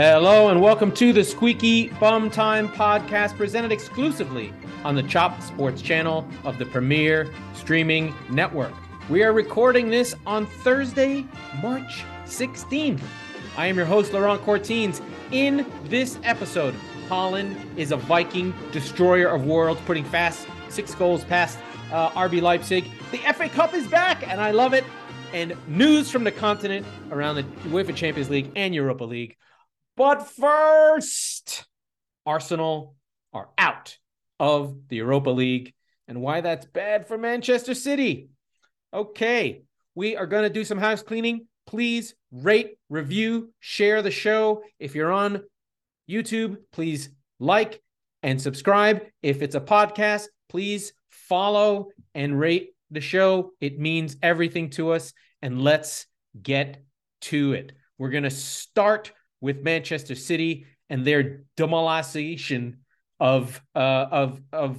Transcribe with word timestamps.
Hello 0.00 0.48
and 0.48 0.62
welcome 0.62 0.92
to 0.92 1.12
the 1.12 1.24
Squeaky 1.24 1.88
Bum 1.98 2.30
Time 2.30 2.68
podcast 2.68 3.36
presented 3.36 3.72
exclusively 3.72 4.54
on 4.84 4.94
the 4.94 5.02
Chop 5.02 5.42
Sports 5.42 5.82
channel 5.82 6.24
of 6.44 6.56
the 6.56 6.66
Premier 6.66 7.34
Streaming 7.52 8.14
Network. 8.30 8.72
We 9.08 9.24
are 9.24 9.32
recording 9.32 9.90
this 9.90 10.14
on 10.24 10.46
Thursday, 10.46 11.26
March 11.60 12.04
16th. 12.26 13.00
I 13.56 13.66
am 13.66 13.76
your 13.76 13.86
host, 13.86 14.12
Laurent 14.12 14.40
Courtines. 14.42 15.02
In 15.32 15.66
this 15.86 16.20
episode, 16.22 16.76
Haaland 17.08 17.56
is 17.76 17.90
a 17.90 17.96
Viking 17.96 18.54
destroyer 18.70 19.26
of 19.26 19.46
worlds, 19.46 19.80
putting 19.84 20.04
fast 20.04 20.46
six 20.68 20.94
goals 20.94 21.24
past 21.24 21.58
uh, 21.90 22.10
RB 22.10 22.40
Leipzig. 22.40 22.88
The 23.10 23.18
FA 23.34 23.48
Cup 23.48 23.74
is 23.74 23.88
back, 23.88 24.24
and 24.28 24.40
I 24.40 24.52
love 24.52 24.74
it. 24.74 24.84
And 25.32 25.56
news 25.66 26.08
from 26.08 26.22
the 26.22 26.30
continent 26.30 26.86
around 27.10 27.34
the 27.34 27.42
UEFA 27.68 27.96
Champions 27.96 28.30
League 28.30 28.52
and 28.54 28.72
Europa 28.72 29.02
League. 29.02 29.36
But 29.98 30.30
first, 30.30 31.66
Arsenal 32.24 32.94
are 33.32 33.48
out 33.58 33.98
of 34.38 34.76
the 34.86 34.94
Europa 34.94 35.30
League 35.30 35.74
and 36.06 36.20
why 36.20 36.40
that's 36.40 36.66
bad 36.66 37.08
for 37.08 37.18
Manchester 37.18 37.74
City. 37.74 38.28
Okay, 38.94 39.62
we 39.96 40.16
are 40.16 40.28
going 40.28 40.44
to 40.44 40.50
do 40.50 40.62
some 40.62 40.78
house 40.78 41.02
cleaning. 41.02 41.48
Please 41.66 42.14
rate, 42.30 42.78
review, 42.88 43.52
share 43.58 44.00
the 44.00 44.12
show. 44.12 44.62
If 44.78 44.94
you're 44.94 45.10
on 45.10 45.42
YouTube, 46.08 46.58
please 46.70 47.10
like 47.40 47.82
and 48.22 48.40
subscribe. 48.40 49.02
If 49.20 49.42
it's 49.42 49.56
a 49.56 49.60
podcast, 49.60 50.26
please 50.48 50.92
follow 51.10 51.88
and 52.14 52.38
rate 52.38 52.68
the 52.92 53.00
show. 53.00 53.50
It 53.60 53.80
means 53.80 54.16
everything 54.22 54.70
to 54.70 54.92
us. 54.92 55.12
And 55.42 55.60
let's 55.60 56.06
get 56.40 56.84
to 57.22 57.52
it. 57.54 57.72
We're 57.98 58.10
going 58.10 58.22
to 58.22 58.30
start 58.30 59.10
with 59.40 59.62
Manchester 59.62 60.14
City 60.14 60.66
and 60.90 61.04
their 61.04 61.42
demolition 61.56 62.78
of 63.20 63.60
uh, 63.74 64.06
of 64.10 64.40
of 64.52 64.78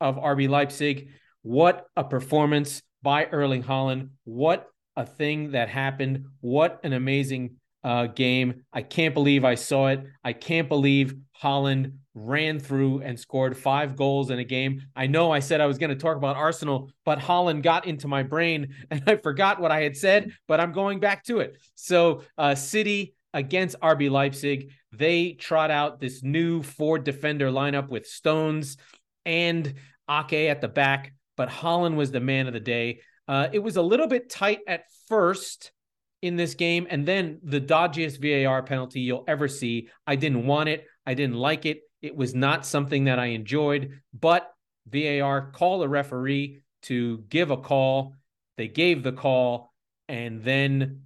of 0.00 0.16
RB 0.16 0.48
Leipzig. 0.48 1.10
What 1.42 1.86
a 1.96 2.04
performance 2.04 2.82
by 3.02 3.26
Erling 3.26 3.64
Haaland! 3.64 4.10
What 4.24 4.68
a 4.96 5.06
thing 5.06 5.52
that 5.52 5.68
happened! 5.68 6.26
What 6.40 6.80
an 6.84 6.92
amazing 6.92 7.56
uh, 7.82 8.06
game! 8.06 8.64
I 8.72 8.82
can't 8.82 9.14
believe 9.14 9.44
I 9.44 9.56
saw 9.56 9.88
it. 9.88 10.04
I 10.22 10.32
can't 10.32 10.68
believe 10.68 11.14
Haaland 11.42 11.94
ran 12.14 12.58
through 12.58 13.00
and 13.00 13.18
scored 13.18 13.56
five 13.56 13.96
goals 13.96 14.30
in 14.30 14.38
a 14.38 14.44
game. 14.44 14.82
I 14.94 15.06
know 15.06 15.30
I 15.30 15.38
said 15.38 15.60
I 15.60 15.66
was 15.66 15.78
going 15.78 15.90
to 15.90 15.96
talk 15.96 16.16
about 16.16 16.36
Arsenal, 16.36 16.90
but 17.04 17.18
Haaland 17.18 17.62
got 17.62 17.86
into 17.86 18.08
my 18.08 18.22
brain 18.22 18.74
and 18.90 19.02
I 19.06 19.16
forgot 19.16 19.60
what 19.60 19.70
I 19.70 19.80
had 19.82 19.96
said, 19.96 20.30
but 20.46 20.60
I'm 20.60 20.72
going 20.72 21.00
back 21.00 21.24
to 21.24 21.40
it. 21.40 21.56
So, 21.74 22.22
uh, 22.36 22.54
City 22.54 23.14
against 23.34 23.80
RB 23.80 24.10
Leipzig, 24.10 24.72
they 24.92 25.32
trot 25.32 25.70
out 25.70 26.00
this 26.00 26.22
new 26.22 26.62
four 26.62 26.98
defender 26.98 27.50
lineup 27.50 27.88
with 27.88 28.06
Stones 28.06 28.76
and 29.24 29.74
Ake 30.10 30.50
at 30.50 30.60
the 30.60 30.68
back, 30.68 31.14
but 31.36 31.48
Haaland 31.48 31.96
was 31.96 32.10
the 32.10 32.20
man 32.20 32.46
of 32.46 32.52
the 32.52 32.60
day. 32.60 33.00
Uh, 33.26 33.48
it 33.52 33.60
was 33.60 33.76
a 33.76 33.82
little 33.82 34.06
bit 34.06 34.28
tight 34.28 34.58
at 34.66 34.84
first 35.08 35.72
in 36.20 36.36
this 36.36 36.54
game, 36.54 36.86
and 36.90 37.06
then 37.06 37.40
the 37.42 37.60
dodgiest 37.60 38.20
VAR 38.20 38.62
penalty 38.62 39.00
you'll 39.00 39.24
ever 39.26 39.48
see. 39.48 39.88
I 40.06 40.16
didn't 40.16 40.46
want 40.46 40.68
it. 40.68 40.86
I 41.06 41.14
didn't 41.14 41.36
like 41.36 41.64
it. 41.64 41.80
It 42.02 42.16
was 42.16 42.34
not 42.34 42.66
something 42.66 43.04
that 43.04 43.18
I 43.18 43.26
enjoyed, 43.26 44.00
but 44.12 44.52
VAR 44.86 45.52
called 45.52 45.84
a 45.84 45.88
referee 45.88 46.60
to 46.82 47.18
give 47.28 47.50
a 47.50 47.56
call. 47.56 48.16
They 48.56 48.68
gave 48.68 49.02
the 49.02 49.12
call, 49.12 49.72
and 50.08 50.42
then 50.42 51.02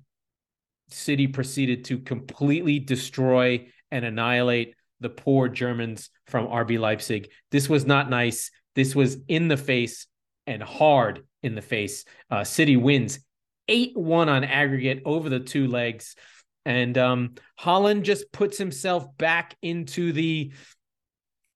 City 0.88 1.26
proceeded 1.26 1.84
to 1.86 1.98
completely 1.98 2.78
destroy 2.78 3.68
and 3.90 4.04
annihilate 4.04 4.74
the 5.00 5.10
poor 5.10 5.48
Germans 5.48 6.10
from 6.26 6.46
RB 6.46 6.78
Leipzig. 6.78 7.30
This 7.50 7.68
was 7.68 7.84
not 7.84 8.08
nice. 8.08 8.50
This 8.74 8.94
was 8.94 9.18
in 9.28 9.48
the 9.48 9.56
face 9.56 10.06
and 10.46 10.62
hard 10.62 11.24
in 11.42 11.54
the 11.54 11.62
face. 11.62 12.04
Uh, 12.30 12.44
City 12.44 12.76
wins 12.76 13.20
8 13.68 13.96
1 13.96 14.28
on 14.28 14.44
aggregate 14.44 15.02
over 15.04 15.28
the 15.28 15.40
two 15.40 15.66
legs. 15.66 16.14
And 16.64 16.98
um, 16.98 17.34
Haaland 17.60 18.02
just 18.02 18.32
puts 18.32 18.58
himself 18.58 19.16
back 19.16 19.56
into 19.62 20.12
the 20.12 20.52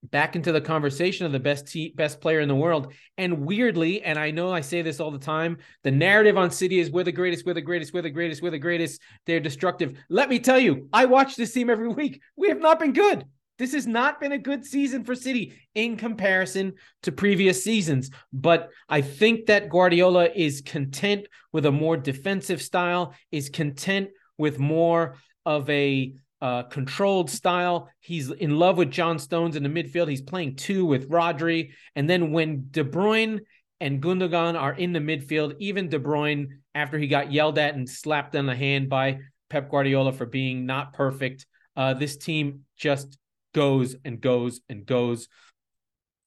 back 0.02 0.34
into 0.34 0.52
the 0.52 0.60
conversation 0.60 1.26
of 1.26 1.32
the 1.32 1.40
best 1.40 1.66
te- 1.68 1.92
best 1.94 2.20
player 2.20 2.40
in 2.40 2.48
the 2.48 2.54
world. 2.54 2.92
And 3.18 3.46
weirdly, 3.46 4.02
and 4.02 4.18
I 4.18 4.30
know 4.30 4.52
I 4.52 4.60
say 4.60 4.82
this 4.82 5.00
all 5.00 5.10
the 5.10 5.18
time, 5.18 5.58
the 5.84 5.90
narrative 5.90 6.38
on 6.38 6.50
City 6.50 6.78
is 6.78 6.90
we're 6.90 7.04
the 7.04 7.12
greatest, 7.12 7.44
we're 7.44 7.54
the 7.54 7.60
greatest, 7.60 7.92
we're 7.92 8.02
the 8.02 8.10
greatest, 8.10 8.42
we're 8.42 8.50
the 8.50 8.58
greatest. 8.58 9.00
They're 9.26 9.40
destructive. 9.40 9.98
Let 10.08 10.28
me 10.28 10.38
tell 10.38 10.58
you, 10.58 10.88
I 10.92 11.06
watch 11.06 11.36
this 11.36 11.52
team 11.52 11.70
every 11.70 11.88
week. 11.88 12.20
We 12.36 12.48
have 12.48 12.60
not 12.60 12.78
been 12.78 12.92
good. 12.92 13.24
This 13.58 13.74
has 13.74 13.86
not 13.86 14.20
been 14.20 14.32
a 14.32 14.38
good 14.38 14.64
season 14.64 15.04
for 15.04 15.14
City 15.14 15.52
in 15.74 15.98
comparison 15.98 16.72
to 17.02 17.12
previous 17.12 17.62
seasons. 17.62 18.10
But 18.32 18.70
I 18.88 19.02
think 19.02 19.46
that 19.46 19.68
Guardiola 19.68 20.30
is 20.34 20.62
content 20.62 21.26
with 21.52 21.66
a 21.66 21.70
more 21.70 21.98
defensive 21.98 22.62
style, 22.62 23.14
is 23.30 23.50
content 23.50 24.08
with 24.38 24.58
more 24.58 25.16
of 25.44 25.68
a 25.68 26.14
uh, 26.40 26.62
controlled 26.64 27.30
style. 27.30 27.90
He's 28.00 28.30
in 28.30 28.58
love 28.58 28.76
with 28.76 28.90
John 28.90 29.18
Stones 29.18 29.56
in 29.56 29.62
the 29.62 29.68
midfield. 29.68 30.08
He's 30.08 30.22
playing 30.22 30.56
two 30.56 30.84
with 30.84 31.10
Rodri. 31.10 31.70
And 31.94 32.08
then 32.08 32.32
when 32.32 32.68
De 32.70 32.84
Bruyne 32.84 33.40
and 33.80 34.02
Gundogan 34.02 34.60
are 34.60 34.72
in 34.72 34.92
the 34.92 35.00
midfield, 35.00 35.54
even 35.58 35.88
De 35.88 35.98
Bruyne, 35.98 36.48
after 36.74 36.98
he 36.98 37.08
got 37.08 37.32
yelled 37.32 37.58
at 37.58 37.74
and 37.74 37.88
slapped 37.88 38.34
on 38.36 38.46
the 38.46 38.54
hand 38.54 38.88
by 38.88 39.18
Pep 39.48 39.70
Guardiola 39.70 40.12
for 40.12 40.26
being 40.26 40.66
not 40.66 40.92
perfect, 40.92 41.46
uh, 41.76 41.94
this 41.94 42.16
team 42.16 42.64
just 42.76 43.18
goes 43.54 43.96
and 44.04 44.20
goes 44.20 44.60
and 44.68 44.86
goes. 44.86 45.28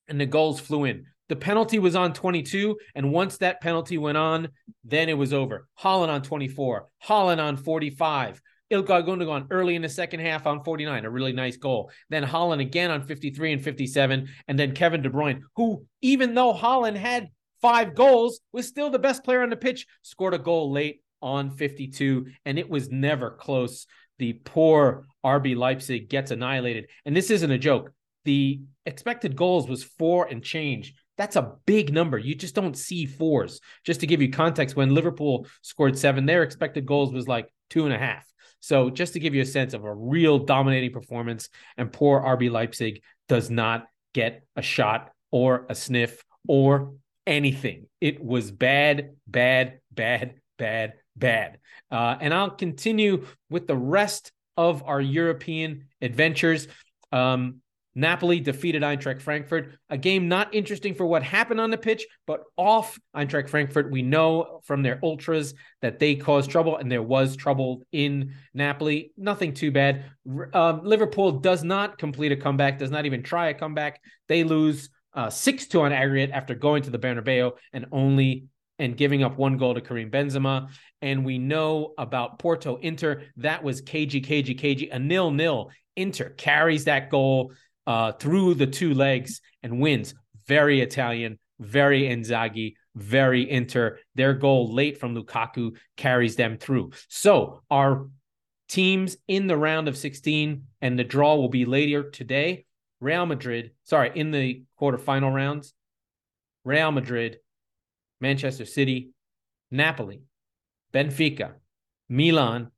And 0.07 0.19
the 0.19 0.25
goals 0.25 0.59
flew 0.59 0.84
in. 0.84 1.06
The 1.29 1.35
penalty 1.35 1.79
was 1.79 1.96
on 1.96 2.13
22. 2.13 2.78
And 2.96 3.12
once 3.12 3.38
that 3.38 3.62
penalty 3.62 3.97
went 3.97 4.18
on, 4.18 4.50
then 4.84 5.09
it 5.09 5.18
was 5.18 5.34
over. 5.34 5.68
Haaland 5.79 6.09
on 6.09 6.22
24, 6.22 6.88
Haaland 7.07 7.41
on 7.41 7.57
45. 7.57 8.41
Ilkay 8.72 9.06
Gundogan 9.06 9.47
early 9.51 9.75
in 9.75 9.81
the 9.81 9.90
second 9.90 10.22
half 10.22 10.47
on 10.47 10.63
49, 10.63 11.06
a 11.06 11.09
really 11.09 11.34
nice 11.34 11.57
goal. 11.57 11.91
Then 12.09 12.24
Haaland 12.24 12.62
again 12.62 12.91
on 12.91 13.03
53 13.03 13.53
and 13.53 13.63
57. 13.63 14.28
And 14.47 14.59
then 14.59 14.74
Kevin 14.74 15.01
De 15.01 15.09
Bruyne, 15.09 15.41
who, 15.56 15.85
even 16.01 16.34
though 16.34 16.53
Haaland 16.53 16.96
had 16.96 17.28
five 17.62 17.96
goals, 17.96 18.40
was 18.52 18.68
still 18.68 18.90
the 18.90 19.00
best 19.00 19.23
player 19.23 19.44
on 19.44 19.50
the 19.50 19.56
pitch, 19.56 19.85
scored 20.02 20.34
a 20.34 20.40
goal 20.40 20.72
late 20.72 21.02
on 21.22 21.52
52. 21.52 22.28
And 22.46 22.57
it 22.57 22.69
was 22.69 22.90
never 22.90 23.31
close 23.31 23.85
the 24.19 24.34
poor 24.34 25.06
RB 25.25 25.56
Leipzig 25.56 26.09
gets 26.09 26.31
annihilated. 26.31 26.88
And 27.06 27.16
this 27.16 27.29
isn't 27.29 27.52
a 27.52 27.57
joke. 27.57 27.91
The 28.25 28.62
expected 28.85 29.35
goals 29.35 29.68
was 29.68 29.84
four 29.84 30.28
and 30.28 30.44
change. 30.44 30.94
That's 31.18 31.35
a 31.35 31.56
big 31.66 31.94
number. 31.94 32.18
You 32.18 32.35
just 32.35 32.56
don't 32.56 32.78
see 32.78 33.06
fours. 33.06 33.59
Just 33.85 34.00
to 34.00 34.07
give 34.07 34.22
you 34.22 34.31
context, 34.31 34.75
when 34.75 34.94
Liverpool 34.94 35.47
scored 35.62 35.97
seven, 35.97 36.25
their 36.25 36.44
expected 36.44 36.85
goals 36.85 37.13
was 37.13 37.28
like 37.28 37.50
two 37.69 37.85
and 37.85 37.94
a 37.94 37.97
half. 37.97 38.25
So 38.63 38.90
just 38.90 39.12
to 39.12 39.19
give 39.19 39.35
you 39.35 39.41
a 39.41 39.46
sense 39.46 39.74
of 39.74 39.84
a 39.84 39.94
real 39.94 40.40
dominating 40.40 40.94
performance, 40.94 41.50
and 41.75 41.91
poor 41.91 42.22
RB 42.22 42.50
Leipzig 42.50 43.01
does 43.28 43.50
not 43.50 43.88
get 44.13 44.46
a 44.56 44.62
shot 44.62 45.12
or 45.31 45.66
a 45.68 45.75
sniff 45.75 46.24
or 46.47 46.94
anything. 47.28 47.88
It 48.00 48.23
was 48.23 48.52
bad, 48.52 49.18
bad, 49.28 49.81
bad, 49.91 50.35
bad, 50.57 50.94
bad. 51.13 51.59
Uh, 51.91 52.16
and 52.22 52.34
I'll 52.34 52.52
continue 52.52 53.25
with 53.50 53.68
the 53.68 53.75
rest 53.75 54.31
of 54.56 54.81
our 54.84 55.02
European 55.02 55.90
adventures. 56.02 56.69
Um, 57.12 57.62
Napoli 57.95 58.39
defeated 58.39 58.81
Eintracht 58.81 59.21
Frankfurt, 59.21 59.77
a 59.89 59.97
game 59.97 60.27
not 60.27 60.53
interesting 60.53 60.95
for 60.95 61.05
what 61.05 61.23
happened 61.23 61.59
on 61.59 61.69
the 61.69 61.77
pitch, 61.77 62.05
but 62.25 62.43
off 62.57 62.99
Eintracht 63.15 63.49
Frankfurt. 63.49 63.91
We 63.91 64.01
know 64.01 64.61
from 64.63 64.81
their 64.81 64.99
ultras 65.03 65.53
that 65.81 65.99
they 65.99 66.15
caused 66.15 66.49
trouble, 66.49 66.77
and 66.77 66.91
there 66.91 67.03
was 67.03 67.35
trouble 67.35 67.83
in 67.91 68.33
Napoli. 68.53 69.11
Nothing 69.17 69.53
too 69.53 69.71
bad. 69.71 70.05
Um, 70.53 70.81
Liverpool 70.84 71.34
does 71.34 71.63
not 71.63 71.97
complete 71.97 72.31
a 72.31 72.37
comeback, 72.37 72.79
does 72.79 72.91
not 72.91 73.05
even 73.05 73.22
try 73.22 73.49
a 73.49 73.53
comeback. 73.53 74.01
They 74.28 74.43
lose 74.43 74.89
uh, 75.13 75.29
6 75.29 75.67
2 75.67 75.81
on 75.81 75.93
aggregate 75.93 76.31
after 76.31 76.55
going 76.55 76.84
to 76.84 76.89
the 76.89 76.99
Bernabeu 76.99 77.53
and 77.72 77.85
only 77.91 78.47
and 78.79 78.97
giving 78.97 79.23
up 79.23 79.37
one 79.37 79.57
goal 79.57 79.75
to 79.75 79.81
Karim 79.81 80.09
Benzema. 80.09 80.69
And 81.01 81.23
we 81.23 81.37
know 81.37 81.93
about 81.97 82.39
Porto 82.39 82.78
Inter. 82.78 83.23
That 83.37 83.63
was 83.63 83.81
KG, 83.81 84.25
KG, 84.25 84.57
cagey. 84.57 84.89
A 84.89 84.99
nil 84.99 85.31
nil. 85.31 85.69
Inter 85.96 86.29
carries 86.29 86.85
that 86.85 87.09
goal 87.11 87.53
uh, 87.88 88.14
through 88.14 88.56
the 88.56 88.68
two 88.68 88.94
legs 88.94 89.41
and 89.62 89.80
wins. 89.80 90.14
Very 90.47 90.82
Italian, 90.82 91.40
very 91.59 92.03
Inzaghi, 92.03 92.76
very 92.96 93.50
Inter. 93.50 94.00
Their 94.16 94.34
goal 94.34 94.74
late 94.74 95.00
from 95.00 95.16
Lukaku 95.16 95.76
carries 95.97 96.35
them 96.35 96.58
through. 96.58 96.91
So 97.08 97.62
our 97.70 98.08
teams 98.68 99.18
in 99.28 99.47
the 99.47 99.58
round 99.58 99.88
of 99.88 99.97
16 99.97 100.64
and 100.82 101.00
the 101.00 101.03
draw 101.03 101.35
will 101.35 101.50
be 101.50 101.66
later 101.66 102.09
today. 102.09 102.66
Real 103.00 103.26
Madrid, 103.26 103.72
sorry, 103.84 104.12
in 104.16 104.32
the 104.32 104.64
quarterfinal 104.80 105.34
rounds, 105.34 105.74
Real 106.64 106.91
Madrid 106.91 107.40
Manchester 108.24 108.66
City, 108.66 109.09
Napoli, 109.70 110.22
Benfica, 110.94 111.52
Milan, 112.08 112.72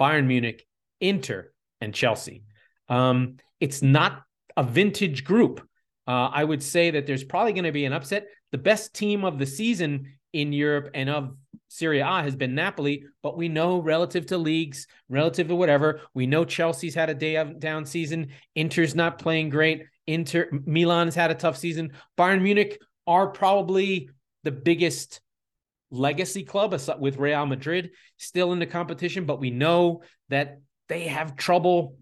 Bayern 0.00 0.26
Munich, 0.26 0.66
Inter, 1.00 1.52
and 1.80 1.94
Chelsea. 1.94 2.42
Um, 2.88 3.36
it's 3.60 3.82
not 3.82 4.22
a 4.56 4.62
vintage 4.62 5.24
group. 5.24 5.66
Uh, 6.06 6.30
I 6.32 6.44
would 6.44 6.62
say 6.62 6.92
that 6.92 7.06
there's 7.06 7.24
probably 7.24 7.52
going 7.52 7.64
to 7.64 7.72
be 7.72 7.84
an 7.84 7.92
upset. 7.92 8.28
The 8.52 8.58
best 8.58 8.94
team 8.94 9.24
of 9.24 9.38
the 9.38 9.46
season 9.46 10.12
in 10.32 10.52
Europe 10.52 10.90
and 10.94 11.10
of 11.10 11.36
Serie 11.68 12.00
A 12.00 12.22
has 12.22 12.36
been 12.36 12.54
Napoli, 12.54 13.04
but 13.22 13.36
we 13.36 13.48
know 13.48 13.80
relative 13.80 14.26
to 14.26 14.38
leagues, 14.38 14.86
relative 15.08 15.48
to 15.48 15.56
whatever, 15.56 16.00
we 16.14 16.26
know 16.26 16.44
Chelsea's 16.44 16.94
had 16.94 17.10
a 17.10 17.14
day 17.14 17.42
down 17.58 17.84
season. 17.84 18.28
Inter's 18.54 18.94
not 18.94 19.18
playing 19.18 19.50
great. 19.50 19.84
Inter 20.06 20.48
Milan 20.64 21.08
has 21.08 21.14
had 21.14 21.30
a 21.30 21.34
tough 21.34 21.56
season. 21.56 21.92
Bayern 22.16 22.42
Munich 22.42 22.80
are 23.06 23.28
probably 23.28 24.08
the 24.44 24.52
biggest 24.52 25.20
legacy 25.90 26.44
club 26.44 26.78
with 26.98 27.16
Real 27.16 27.46
Madrid 27.46 27.90
still 28.16 28.52
in 28.52 28.58
the 28.58 28.66
competition, 28.66 29.24
but 29.24 29.40
we 29.40 29.50
know 29.50 30.02
that 30.28 30.60
they 30.88 31.08
have 31.08 31.36
trouble 31.36 31.96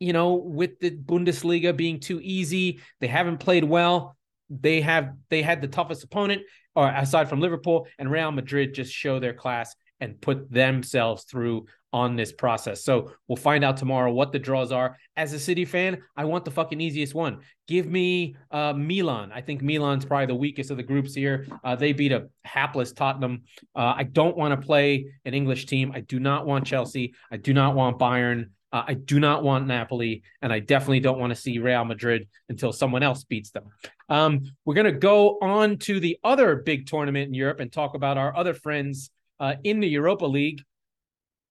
you 0.00 0.12
know, 0.12 0.34
with 0.34 0.78
the 0.80 0.90
Bundesliga 0.90 1.76
being 1.76 2.00
too 2.00 2.20
easy, 2.22 2.80
they 3.00 3.08
haven't 3.08 3.38
played 3.38 3.64
well. 3.64 4.16
They 4.50 4.80
have 4.80 5.14
they 5.28 5.42
had 5.42 5.60
the 5.60 5.68
toughest 5.68 6.04
opponent, 6.04 6.42
or 6.74 6.88
aside 6.88 7.28
from 7.28 7.40
Liverpool 7.40 7.86
and 7.98 8.10
Real 8.10 8.32
Madrid, 8.32 8.74
just 8.74 8.92
show 8.92 9.18
their 9.18 9.34
class 9.34 9.74
and 10.00 10.20
put 10.20 10.50
themselves 10.50 11.24
through 11.24 11.66
on 11.92 12.16
this 12.16 12.32
process. 12.32 12.84
So 12.84 13.12
we'll 13.26 13.36
find 13.36 13.64
out 13.64 13.78
tomorrow 13.78 14.12
what 14.12 14.30
the 14.30 14.38
draws 14.38 14.72
are. 14.72 14.96
As 15.16 15.32
a 15.32 15.40
City 15.40 15.64
fan, 15.64 16.02
I 16.16 16.26
want 16.26 16.44
the 16.44 16.50
fucking 16.50 16.80
easiest 16.80 17.14
one. 17.14 17.38
Give 17.66 17.86
me 17.86 18.36
uh, 18.50 18.74
Milan. 18.74 19.32
I 19.32 19.40
think 19.40 19.62
Milan's 19.62 20.04
probably 20.04 20.26
the 20.26 20.34
weakest 20.34 20.70
of 20.70 20.76
the 20.76 20.82
groups 20.82 21.14
here. 21.14 21.46
Uh, 21.64 21.76
they 21.76 21.92
beat 21.92 22.12
a 22.12 22.28
hapless 22.44 22.92
Tottenham. 22.92 23.42
Uh, 23.74 23.94
I 23.96 24.02
don't 24.04 24.36
want 24.36 24.58
to 24.58 24.64
play 24.64 25.06
an 25.24 25.34
English 25.34 25.66
team. 25.66 25.92
I 25.94 26.00
do 26.00 26.20
not 26.20 26.46
want 26.46 26.66
Chelsea. 26.66 27.14
I 27.30 27.38
do 27.38 27.54
not 27.54 27.74
want 27.74 27.98
Bayern. 27.98 28.50
Uh, 28.72 28.84
I 28.88 28.94
do 28.94 29.18
not 29.18 29.42
want 29.42 29.66
Napoli, 29.66 30.22
and 30.42 30.52
I 30.52 30.60
definitely 30.60 31.00
don't 31.00 31.18
want 31.18 31.30
to 31.30 31.40
see 31.40 31.58
Real 31.58 31.84
Madrid 31.84 32.28
until 32.48 32.72
someone 32.72 33.02
else 33.02 33.24
beats 33.24 33.50
them. 33.50 33.64
Um, 34.08 34.42
we're 34.64 34.74
going 34.74 34.92
to 34.92 34.98
go 34.98 35.38
on 35.40 35.78
to 35.78 36.00
the 36.00 36.18
other 36.22 36.56
big 36.56 36.86
tournament 36.86 37.28
in 37.28 37.34
Europe 37.34 37.60
and 37.60 37.72
talk 37.72 37.94
about 37.94 38.18
our 38.18 38.36
other 38.36 38.52
friends 38.54 39.10
uh, 39.40 39.54
in 39.64 39.80
the 39.80 39.88
Europa 39.88 40.26
League. 40.26 40.62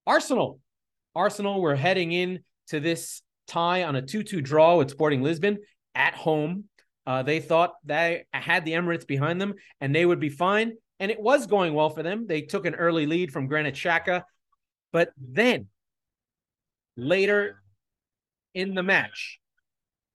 Arsenal. 0.06 0.60
Arsenal, 1.16 1.62
we're 1.62 1.76
heading 1.76 2.12
in 2.12 2.40
to 2.68 2.80
this 2.80 3.22
tie 3.48 3.84
on 3.84 3.96
a 3.96 4.02
2 4.02 4.24
2 4.24 4.42
draw 4.42 4.78
with 4.78 4.92
Sporting 4.92 5.24
Lisbon 5.24 5.58
at 5.96 6.14
home. 6.14 6.66
Uh, 7.06 7.24
they 7.24 7.40
thought 7.40 7.76
they 7.84 8.26
had 8.34 8.66
the 8.66 8.74
Emirates 8.74 9.08
behind 9.08 9.42
them 9.42 9.56
and 9.82 9.96
they 9.96 10.06
would 10.06 10.20
be 10.20 10.30
fine. 10.30 10.74
And 11.00 11.12
it 11.12 11.20
was 11.20 11.48
going 11.48 11.74
well 11.74 11.90
for 11.90 12.04
them. 12.04 12.28
They 12.28 12.42
took 12.42 12.66
an 12.66 12.76
early 12.76 13.06
lead 13.06 13.32
from 13.32 13.48
Granit 13.48 13.76
Xhaka. 13.76 14.24
But 14.92 15.12
then 15.18 15.68
later 16.98 17.62
in 18.54 18.74
the 18.74 18.84
match, 18.84 19.40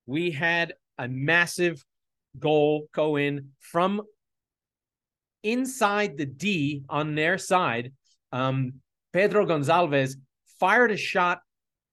we 0.04 0.32
had 0.32 0.74
a 0.98 1.08
massive 1.08 1.82
goal 2.38 2.88
go 2.92 3.16
in 3.16 3.50
from 3.60 4.02
inside 5.42 6.16
the 6.16 6.26
D 6.26 6.82
on 6.88 7.14
their 7.14 7.38
side. 7.38 7.92
Um, 8.32 8.74
Pedro 9.12 9.46
Gonzalez 9.46 10.16
fired 10.60 10.90
a 10.90 10.96
shot 10.96 11.40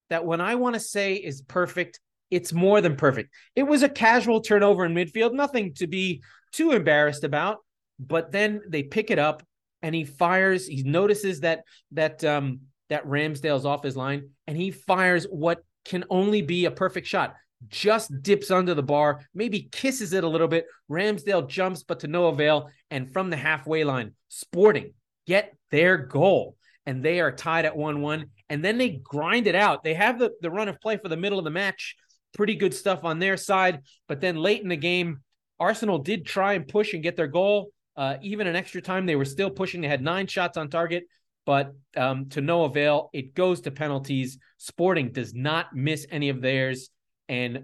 that, 0.09 0.25
when 0.25 0.41
I 0.41 0.55
want 0.55 0.73
to 0.73 0.79
say 0.79 1.13
is 1.13 1.41
perfect, 1.41 1.99
it's 2.31 2.53
more 2.53 2.81
than 2.81 2.95
perfect. 2.95 3.33
It 3.55 3.63
was 3.63 3.83
a 3.83 3.89
casual 3.89 4.41
turnover 4.41 4.85
in 4.85 4.93
midfield, 4.93 5.33
nothing 5.33 5.73
to 5.75 5.87
be 5.87 6.21
too 6.51 6.71
embarrassed 6.71 7.23
about. 7.23 7.57
But 7.99 8.31
then 8.31 8.61
they 8.67 8.83
pick 8.83 9.11
it 9.11 9.19
up 9.19 9.43
and 9.81 9.93
he 9.93 10.05
fires. 10.05 10.67
He 10.67 10.83
notices 10.83 11.41
that 11.41 11.63
that 11.91 12.23
um, 12.23 12.61
that 12.89 13.05
Ramsdale's 13.05 13.65
off 13.65 13.83
his 13.83 13.95
line 13.95 14.29
and 14.47 14.57
he 14.57 14.71
fires 14.71 15.25
what 15.25 15.63
can 15.85 16.03
only 16.09 16.41
be 16.41 16.65
a 16.65 16.71
perfect 16.71 17.07
shot. 17.07 17.35
Just 17.67 18.21
dips 18.21 18.51
under 18.51 18.73
the 18.73 18.83
bar, 18.83 19.21
maybe 19.33 19.67
kisses 19.71 20.13
it 20.13 20.23
a 20.23 20.27
little 20.29 20.47
bit. 20.47 20.65
Ramsdale 20.89 21.47
jumps, 21.47 21.83
but 21.83 21.99
to 22.01 22.07
no 22.07 22.27
avail. 22.27 22.69
And 22.89 23.11
from 23.11 23.29
the 23.29 23.37
halfway 23.37 23.83
line, 23.83 24.13
Sporting 24.29 24.93
get 25.27 25.55
their 25.71 25.97
goal. 25.97 26.55
And 26.85 27.03
they 27.03 27.19
are 27.19 27.31
tied 27.31 27.65
at 27.65 27.75
1 27.75 28.01
1. 28.01 28.25
And 28.49 28.63
then 28.63 28.77
they 28.77 28.89
grind 28.89 29.45
it 29.45 29.55
out. 29.55 29.83
They 29.83 29.93
have 29.93 30.17
the, 30.17 30.31
the 30.41 30.49
run 30.49 30.69
of 30.69 30.79
play 30.79 30.97
for 30.97 31.09
the 31.09 31.17
middle 31.17 31.37
of 31.37 31.45
the 31.45 31.51
match. 31.51 31.95
Pretty 32.33 32.55
good 32.55 32.73
stuff 32.73 33.03
on 33.03 33.19
their 33.19 33.37
side. 33.37 33.81
But 34.07 34.21
then 34.21 34.37
late 34.37 34.63
in 34.63 34.69
the 34.69 34.77
game, 34.77 35.19
Arsenal 35.59 35.99
did 35.99 36.25
try 36.25 36.53
and 36.53 36.67
push 36.67 36.93
and 36.93 37.03
get 37.03 37.15
their 37.17 37.27
goal. 37.27 37.71
Uh, 37.95 38.15
even 38.21 38.47
in 38.47 38.55
extra 38.55 38.81
time, 38.81 39.05
they 39.05 39.17
were 39.17 39.25
still 39.25 39.49
pushing. 39.49 39.81
They 39.81 39.87
had 39.87 40.01
nine 40.01 40.25
shots 40.25 40.57
on 40.57 40.69
target 40.69 41.03
but 41.49 41.73
um, 41.97 42.29
to 42.29 42.41
no 42.41 42.65
avail. 42.65 43.09
It 43.11 43.33
goes 43.33 43.61
to 43.61 43.71
penalties. 43.71 44.37
Sporting 44.59 45.11
does 45.11 45.33
not 45.33 45.75
miss 45.75 46.05
any 46.11 46.29
of 46.29 46.41
theirs, 46.41 46.91
and 47.27 47.63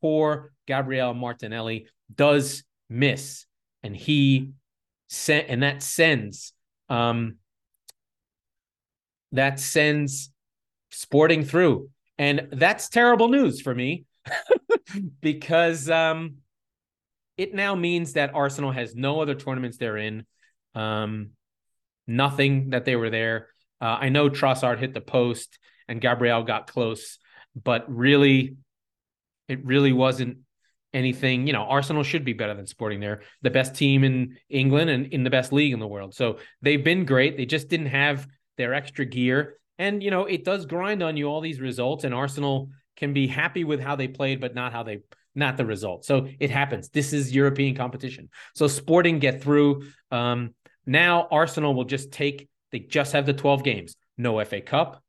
poor 0.00 0.54
Gabriel 0.66 1.12
Martinelli 1.12 1.86
does 2.14 2.64
miss, 2.88 3.44
and 3.82 3.94
he 3.94 4.52
sent, 5.10 5.50
and 5.50 5.62
that 5.62 5.82
sends, 5.82 6.54
um, 6.88 7.36
that 9.32 9.60
sends 9.60 10.32
Sporting 10.90 11.44
through, 11.44 11.90
and 12.16 12.48
that's 12.52 12.88
terrible 12.88 13.28
news 13.28 13.60
for 13.60 13.74
me 13.74 14.06
because 15.20 15.90
um, 15.90 16.36
it 17.36 17.52
now 17.52 17.74
means 17.74 18.14
that 18.14 18.34
Arsenal 18.34 18.72
has 18.72 18.94
no 18.94 19.20
other 19.20 19.34
tournaments 19.34 19.76
they're 19.76 19.98
in. 19.98 20.24
Um, 20.74 21.32
nothing 22.06 22.70
that 22.70 22.84
they 22.84 22.96
were 22.96 23.10
there. 23.10 23.48
Uh, 23.80 23.98
I 24.00 24.08
know 24.08 24.30
Trossard 24.30 24.78
hit 24.78 24.94
the 24.94 25.00
post 25.00 25.58
and 25.88 26.00
Gabriel 26.00 26.42
got 26.42 26.66
close, 26.66 27.18
but 27.54 27.84
really, 27.94 28.56
it 29.48 29.64
really 29.64 29.92
wasn't 29.92 30.38
anything. 30.92 31.46
You 31.46 31.52
know, 31.52 31.62
Arsenal 31.62 32.02
should 32.02 32.24
be 32.24 32.32
better 32.32 32.54
than 32.54 32.66
Sporting. 32.66 33.00
They're 33.00 33.22
the 33.42 33.50
best 33.50 33.74
team 33.74 34.02
in 34.02 34.36
England 34.48 34.90
and 34.90 35.06
in 35.06 35.24
the 35.24 35.30
best 35.30 35.52
league 35.52 35.72
in 35.72 35.78
the 35.78 35.86
world. 35.86 36.14
So 36.14 36.38
they've 36.62 36.82
been 36.82 37.04
great. 37.04 37.36
They 37.36 37.46
just 37.46 37.68
didn't 37.68 37.86
have 37.86 38.26
their 38.56 38.74
extra 38.74 39.04
gear. 39.04 39.58
And, 39.78 40.02
you 40.02 40.10
know, 40.10 40.24
it 40.24 40.44
does 40.44 40.64
grind 40.64 41.02
on 41.02 41.16
you 41.16 41.26
all 41.26 41.42
these 41.42 41.60
results, 41.60 42.04
and 42.04 42.14
Arsenal 42.14 42.70
can 42.96 43.12
be 43.12 43.26
happy 43.26 43.62
with 43.62 43.78
how 43.78 43.94
they 43.94 44.08
played, 44.08 44.40
but 44.40 44.54
not 44.54 44.72
how 44.72 44.82
they 44.82 45.00
not 45.34 45.58
the 45.58 45.66
result. 45.66 46.06
So 46.06 46.28
it 46.40 46.50
happens. 46.50 46.88
This 46.88 47.12
is 47.12 47.34
European 47.34 47.76
competition. 47.76 48.30
So 48.54 48.66
Sporting 48.66 49.18
get 49.18 49.42
through. 49.42 49.86
Um, 50.10 50.54
now 50.86 51.28
Arsenal 51.30 51.74
will 51.74 51.84
just 51.84 52.12
take, 52.12 52.48
they 52.72 52.78
just 52.78 53.12
have 53.12 53.26
the 53.26 53.32
12 53.32 53.64
games. 53.64 53.96
No 54.16 54.42
FA 54.44 54.60
Cup, 54.60 55.02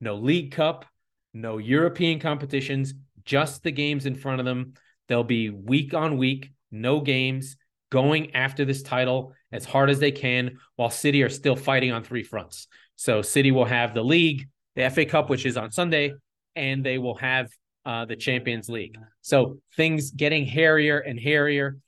no 0.00 0.16
League 0.16 0.52
Cup, 0.52 0.84
no 1.32 1.58
European 1.58 2.20
competitions, 2.20 2.94
just 3.24 3.62
the 3.62 3.70
games 3.70 4.06
in 4.06 4.14
front 4.14 4.40
of 4.40 4.44
them. 4.44 4.74
They'll 5.08 5.24
be 5.24 5.50
week 5.50 5.94
on 5.94 6.18
week, 6.18 6.52
no 6.70 7.00
games, 7.00 7.56
going 7.90 8.34
after 8.34 8.64
this 8.64 8.82
title 8.82 9.34
as 9.52 9.64
hard 9.64 9.90
as 9.90 10.00
they 10.00 10.12
can, 10.12 10.58
while 10.76 10.90
City 10.90 11.22
are 11.22 11.28
still 11.28 11.56
fighting 11.56 11.92
on 11.92 12.02
three 12.02 12.22
fronts. 12.22 12.66
So 12.96 13.22
City 13.22 13.50
will 13.50 13.64
have 13.64 13.94
the 13.94 14.02
league, 14.02 14.48
the 14.74 14.88
FA 14.90 15.04
Cup, 15.04 15.30
which 15.30 15.46
is 15.46 15.56
on 15.56 15.70
Sunday, 15.70 16.14
and 16.56 16.84
they 16.84 16.98
will 16.98 17.16
have 17.16 17.48
uh, 17.84 18.04
the 18.04 18.16
Champions 18.16 18.68
League. 18.68 18.96
So 19.20 19.58
things 19.76 20.10
getting 20.10 20.46
hairier 20.46 20.98
and 20.98 21.18
hairier 21.18 21.78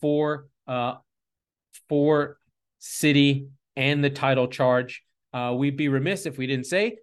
for 0.00 0.46
uh, 0.66 0.94
for 1.88 2.38
City, 2.84 3.46
and 3.76 4.02
the 4.02 4.10
title 4.10 4.48
charge. 4.48 5.04
Uh, 5.32 5.54
we'd 5.56 5.76
be 5.76 5.88
remiss 5.88 6.26
if 6.26 6.36
we 6.36 6.48
didn't 6.48 6.66
say 6.66 6.98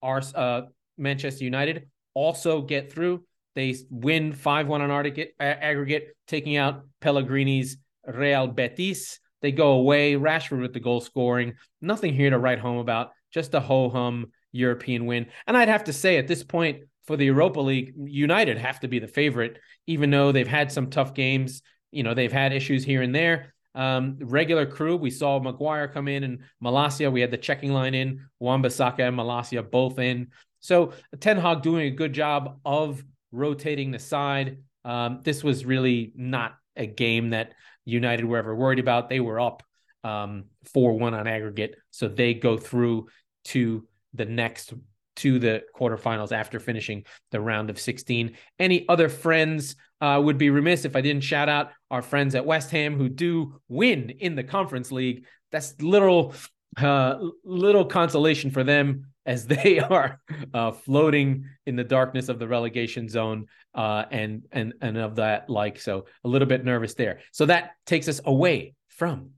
our 0.00 0.22
uh, 0.34 0.62
Manchester 0.96 1.44
United 1.44 1.88
also 2.14 2.62
get 2.62 2.92
through. 2.92 3.24
They 3.56 3.74
win 3.90 4.32
5 4.32 4.68
1 4.68 4.82
on 4.82 4.90
aggregate, 4.90 5.34
aggregate, 5.40 6.16
taking 6.28 6.56
out 6.56 6.84
Pellegrini's 7.00 7.76
Real 8.06 8.46
Betis. 8.46 9.18
They 9.42 9.50
go 9.50 9.72
away. 9.72 10.14
Rashford 10.14 10.60
with 10.60 10.72
the 10.72 10.80
goal 10.80 11.00
scoring. 11.00 11.54
Nothing 11.80 12.14
here 12.14 12.30
to 12.30 12.38
write 12.38 12.60
home 12.60 12.78
about. 12.78 13.10
Just 13.32 13.54
a 13.54 13.60
ho 13.60 13.88
hum 13.88 14.30
European 14.52 15.06
win. 15.06 15.26
And 15.46 15.56
I'd 15.56 15.68
have 15.68 15.84
to 15.84 15.92
say 15.92 16.18
at 16.18 16.28
this 16.28 16.44
point 16.44 16.84
for 17.06 17.16
the 17.16 17.26
Europa 17.26 17.60
League, 17.60 17.94
United 17.96 18.58
have 18.58 18.80
to 18.80 18.88
be 18.88 18.98
the 18.98 19.08
favorite, 19.08 19.58
even 19.86 20.10
though 20.10 20.32
they've 20.32 20.46
had 20.46 20.70
some 20.70 20.88
tough 20.88 21.14
games. 21.14 21.62
You 21.90 22.02
know, 22.02 22.14
they've 22.14 22.32
had 22.32 22.52
issues 22.52 22.84
here 22.84 23.02
and 23.02 23.14
there. 23.14 23.54
Um, 23.76 24.16
regular 24.20 24.66
crew, 24.66 24.96
we 24.96 25.10
saw 25.10 25.38
Maguire 25.38 25.86
come 25.86 26.08
in 26.08 26.24
and 26.24 26.38
Malacia. 26.60 27.12
We 27.12 27.20
had 27.20 27.30
the 27.30 27.36
checking 27.36 27.72
line 27.72 27.94
in, 27.94 28.26
Wan-Bissaka 28.40 29.00
and 29.00 29.16
Malacia 29.16 29.62
both 29.62 29.98
in. 29.98 30.28
So 30.60 30.94
Ten 31.20 31.36
Hag 31.36 31.62
doing 31.62 31.86
a 31.86 31.90
good 31.90 32.12
job 32.12 32.58
of 32.64 33.04
rotating 33.30 33.90
the 33.90 33.98
side. 33.98 34.58
Um, 34.84 35.20
this 35.22 35.44
was 35.44 35.66
really 35.66 36.12
not 36.16 36.56
a 36.74 36.86
game 36.86 37.30
that 37.30 37.52
United 37.84 38.24
were 38.24 38.38
ever 38.38 38.54
worried 38.54 38.78
about. 38.78 39.08
They 39.08 39.20
were 39.20 39.38
up 39.38 39.62
um, 40.04 40.44
4 40.72 40.94
1 40.94 41.14
on 41.14 41.26
aggregate. 41.26 41.76
So 41.90 42.08
they 42.08 42.34
go 42.34 42.56
through 42.56 43.08
to 43.46 43.86
the 44.14 44.24
next 44.24 44.72
to 45.16 45.38
the 45.38 45.62
quarterfinals 45.74 46.32
after 46.32 46.60
finishing 46.60 47.04
the 47.30 47.40
round 47.40 47.70
of 47.70 47.80
16. 47.80 48.36
Any 48.58 48.88
other 48.88 49.08
friends 49.08 49.76
uh, 50.00 50.20
would 50.22 50.38
be 50.38 50.50
remiss 50.50 50.84
if 50.84 50.96
I 50.96 51.00
didn't 51.00 51.24
shout 51.24 51.48
out 51.48 51.70
our 51.90 52.02
friends 52.02 52.34
at 52.34 52.46
West 52.46 52.70
Ham 52.70 52.96
who 52.96 53.08
do 53.08 53.60
win 53.68 54.10
in 54.10 54.34
the 54.34 54.44
Conference 54.44 54.92
League. 54.92 55.26
That's 55.52 55.80
little 55.80 56.34
uh, 56.76 57.16
little 57.44 57.84
consolation 57.84 58.50
for 58.50 58.64
them. 58.64 59.06
as 59.24 59.46
they 59.46 59.80
are 59.80 60.20
uh, 60.54 60.72
floating 60.72 61.46
in 61.66 61.76
the 61.76 61.84
darkness 61.84 62.28
of 62.28 62.38
the 62.38 62.46
relegation 62.46 63.08
zone 63.08 63.46
uh, 63.74 64.04
and 64.10 64.44
and 64.52 64.74
and 64.80 64.96
of 64.96 65.16
that 65.16 65.48
like. 65.48 65.80
So 65.80 66.06
a 66.24 66.28
little 66.28 66.48
bit 66.48 66.64
nervous 66.64 66.94
there. 66.94 67.20
So 67.32 67.46
that 67.46 67.72
takes 67.86 68.08
us 68.08 68.20
away 68.24 68.74
from 68.88 69.30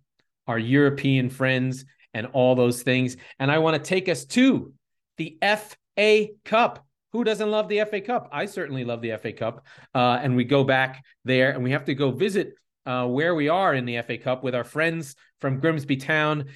our 0.47 0.59
European 0.59 1.31
friends 1.31 1.85
and 2.15 2.27
all 2.27 2.55
those 2.55 2.83
things. 2.83 3.17
And 3.39 3.51
I 3.51 3.59
want 3.59 3.77
to 3.77 3.89
take 3.89 4.09
us 4.09 4.25
to 4.27 4.73
the 5.19 5.39
FA 5.43 6.29
Cup. 6.45 6.85
Who 7.13 7.25
doesn't 7.25 7.51
love 7.51 7.69
the 7.69 7.85
FA 7.85 8.01
Cup? 8.01 8.29
I 8.33 8.47
certainly 8.47 8.85
love 8.85 9.03
the 9.03 9.17
FA 9.17 9.33
Cup. 9.33 9.67
Uh, 9.95 10.19
and 10.23 10.37
we 10.37 10.45
go 10.45 10.65
back 10.65 11.05
there 11.25 11.51
and 11.51 11.63
we 11.63 11.73
have 11.73 11.85
to 11.87 11.95
go 11.95 12.11
visit 12.11 12.55
uh, 12.87 13.07
where 13.07 13.35
we 13.35 13.49
are 13.49 13.75
in 13.75 13.85
the 13.85 14.01
FA 14.03 14.17
Cup 14.19 14.43
with 14.43 14.55
our 14.55 14.65
friends 14.65 15.15
from 15.41 15.61
Grimsby 15.61 15.97
Town 15.97 16.47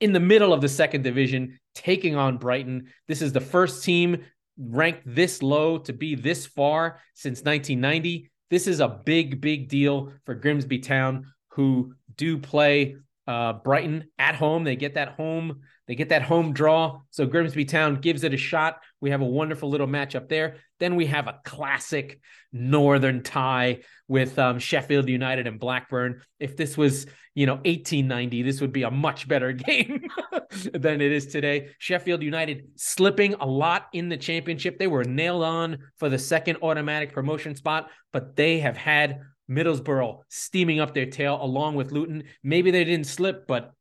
in 0.00 0.12
the 0.12 0.20
middle 0.20 0.52
of 0.52 0.60
the 0.60 0.68
second 0.68 1.02
division, 1.02 1.58
taking 1.74 2.16
on 2.16 2.38
Brighton. 2.38 2.88
This 3.08 3.22
is 3.22 3.32
the 3.32 3.40
first 3.40 3.84
team 3.84 4.24
ranked 4.58 5.02
this 5.04 5.42
low 5.42 5.78
to 5.78 5.92
be 5.92 6.14
this 6.14 6.46
far 6.46 7.00
since 7.14 7.42
1990. 7.42 8.30
This 8.50 8.66
is 8.66 8.80
a 8.80 8.88
big, 8.88 9.40
big 9.40 9.68
deal 9.68 10.12
for 10.24 10.34
Grimsby 10.34 10.78
Town, 10.78 11.32
who 11.50 11.94
do 12.16 12.38
play 12.38 12.96
uh, 13.26 13.54
Brighton 13.54 14.04
at 14.18 14.36
home. 14.36 14.64
They 14.64 14.76
get 14.76 14.94
that 14.94 15.10
home, 15.10 15.60
they 15.88 15.94
get 15.94 16.08
that 16.10 16.22
home 16.22 16.52
draw. 16.52 17.00
So 17.10 17.26
Grimsby 17.26 17.64
Town 17.64 18.00
gives 18.00 18.24
it 18.24 18.34
a 18.34 18.36
shot. 18.36 18.78
We 19.00 19.10
have 19.10 19.20
a 19.20 19.26
wonderful 19.26 19.68
little 19.68 19.86
matchup 19.86 20.28
there. 20.28 20.56
Then 20.78 20.96
we 20.96 21.06
have 21.06 21.26
a 21.26 21.40
classic 21.44 22.20
northern 22.52 23.22
tie 23.22 23.80
with 24.08 24.38
um, 24.38 24.58
Sheffield 24.58 25.08
United 25.08 25.46
and 25.46 25.60
Blackburn. 25.60 26.22
If 26.40 26.56
this 26.56 26.76
was, 26.76 27.06
you 27.34 27.46
know, 27.46 27.54
1890, 27.54 28.42
this 28.42 28.60
would 28.60 28.72
be 28.72 28.82
a 28.82 28.90
much 28.90 29.28
better 29.28 29.52
game 29.52 30.02
than 30.72 31.00
it 31.00 31.12
is 31.12 31.26
today. 31.26 31.70
Sheffield 31.78 32.22
United 32.22 32.68
slipping 32.76 33.34
a 33.34 33.46
lot 33.46 33.86
in 33.92 34.08
the 34.08 34.16
championship. 34.16 34.78
They 34.78 34.86
were 34.86 35.04
nailed 35.04 35.44
on 35.44 35.78
for 35.96 36.08
the 36.08 36.18
second 36.18 36.58
automatic 36.62 37.12
promotion 37.12 37.54
spot, 37.54 37.90
but 38.12 38.36
they 38.36 38.60
have 38.60 38.76
had 38.76 39.20
Middlesbrough 39.50 40.20
steaming 40.28 40.80
up 40.80 40.94
their 40.94 41.06
tail 41.06 41.38
along 41.40 41.74
with 41.74 41.92
Luton. 41.92 42.24
Maybe 42.42 42.70
they 42.70 42.84
didn't 42.84 43.06
slip, 43.06 43.46
but 43.46 43.72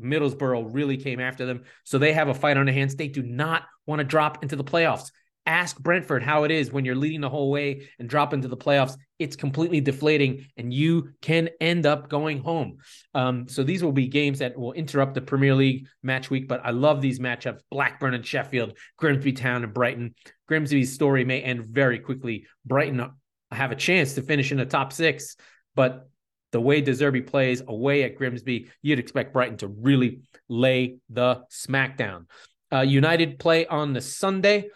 Middlesbrough 0.00 0.70
really 0.72 0.96
came 0.96 1.20
after 1.20 1.46
them. 1.46 1.62
So 1.84 1.98
they 1.98 2.12
have 2.12 2.28
a 2.28 2.34
fight 2.34 2.56
on 2.56 2.66
their 2.66 2.74
hands. 2.74 2.96
They 2.96 3.08
do 3.08 3.22
not 3.22 3.64
want 3.86 4.00
to 4.00 4.04
drop 4.04 4.42
into 4.42 4.56
the 4.56 4.64
playoffs. 4.64 5.10
Ask 5.46 5.78
Brentford 5.78 6.22
how 6.22 6.44
it 6.44 6.50
is 6.50 6.70
when 6.70 6.84
you're 6.84 6.94
leading 6.94 7.22
the 7.22 7.28
whole 7.28 7.50
way 7.50 7.88
and 7.98 8.08
drop 8.08 8.34
into 8.34 8.46
the 8.46 8.56
playoffs. 8.56 8.96
It's 9.18 9.36
completely 9.36 9.80
deflating, 9.80 10.46
and 10.56 10.72
you 10.72 11.10
can 11.22 11.48
end 11.60 11.86
up 11.86 12.08
going 12.10 12.40
home. 12.40 12.76
Um, 13.14 13.48
so 13.48 13.62
these 13.62 13.82
will 13.82 13.90
be 13.92 14.06
games 14.06 14.40
that 14.40 14.56
will 14.56 14.72
interrupt 14.72 15.14
the 15.14 15.22
Premier 15.22 15.54
League 15.54 15.88
match 16.02 16.30
week. 16.30 16.46
But 16.46 16.60
I 16.64 16.70
love 16.70 17.00
these 17.00 17.20
matchups: 17.20 17.60
Blackburn 17.70 18.14
and 18.14 18.24
Sheffield, 18.24 18.76
Grimsby 18.98 19.32
Town 19.32 19.64
and 19.64 19.72
Brighton. 19.72 20.14
Grimsby's 20.46 20.92
story 20.92 21.24
may 21.24 21.40
end 21.40 21.64
very 21.64 21.98
quickly. 21.98 22.46
Brighton 22.66 23.10
have 23.50 23.72
a 23.72 23.76
chance 23.76 24.14
to 24.14 24.22
finish 24.22 24.52
in 24.52 24.58
the 24.58 24.66
top 24.66 24.92
six. 24.92 25.36
But 25.74 26.08
the 26.52 26.60
way 26.60 26.80
De 26.80 26.92
Zerbi 26.92 27.26
plays 27.26 27.62
away 27.66 28.02
at 28.02 28.16
Grimsby, 28.16 28.70
you'd 28.82 28.98
expect 28.98 29.32
Brighton 29.32 29.58
to 29.58 29.68
really 29.68 30.20
lay 30.48 30.96
the 31.08 31.42
smackdown. 31.50 32.26
Uh, 32.72 32.80
United 32.80 33.38
play 33.38 33.66
on 33.66 33.92
the 33.92 34.00
Sunday. 34.00 34.68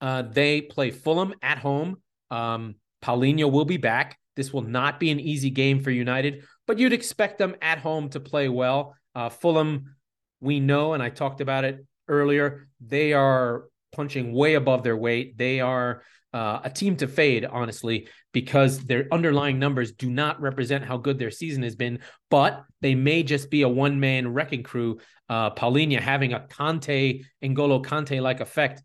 Uh, 0.00 0.22
they 0.22 0.60
play 0.60 0.90
Fulham 0.90 1.34
at 1.42 1.58
home. 1.58 1.96
Um, 2.30 2.76
Palhinha 3.02 3.50
will 3.50 3.64
be 3.64 3.76
back. 3.76 4.18
This 4.36 4.52
will 4.52 4.62
not 4.62 5.00
be 5.00 5.10
an 5.10 5.18
easy 5.18 5.50
game 5.50 5.82
for 5.82 5.90
United, 5.90 6.44
but 6.66 6.78
you'd 6.78 6.92
expect 6.92 7.38
them 7.38 7.56
at 7.60 7.78
home 7.78 8.08
to 8.10 8.20
play 8.20 8.48
well. 8.48 8.94
Uh, 9.14 9.28
Fulham, 9.28 9.96
we 10.40 10.60
know, 10.60 10.92
and 10.92 11.02
I 11.02 11.10
talked 11.10 11.40
about 11.40 11.64
it 11.64 11.84
earlier, 12.06 12.68
they 12.80 13.12
are 13.12 13.64
punching 13.92 14.32
way 14.32 14.54
above 14.54 14.84
their 14.84 14.96
weight. 14.96 15.36
They 15.36 15.60
are 15.60 16.02
uh, 16.32 16.60
a 16.64 16.70
team 16.70 16.96
to 16.96 17.08
fade, 17.08 17.44
honestly, 17.44 18.08
because 18.32 18.84
their 18.84 19.06
underlying 19.10 19.58
numbers 19.58 19.92
do 19.92 20.10
not 20.10 20.40
represent 20.40 20.84
how 20.84 20.96
good 20.96 21.18
their 21.18 21.30
season 21.30 21.62
has 21.62 21.74
been, 21.74 22.00
but 22.30 22.64
they 22.80 22.94
may 22.94 23.22
just 23.22 23.50
be 23.50 23.62
a 23.62 23.68
one 23.68 23.98
man 23.98 24.32
wrecking 24.32 24.62
crew. 24.62 24.98
Uh, 25.28 25.50
Palhinha 25.50 26.00
having 26.00 26.34
a 26.34 26.46
Conte, 26.48 27.22
N'Golo 27.42 27.84
Kanté 27.84 28.20
like 28.20 28.40
effect 28.40 28.82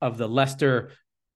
of 0.00 0.18
the 0.18 0.28
Leicester 0.28 0.92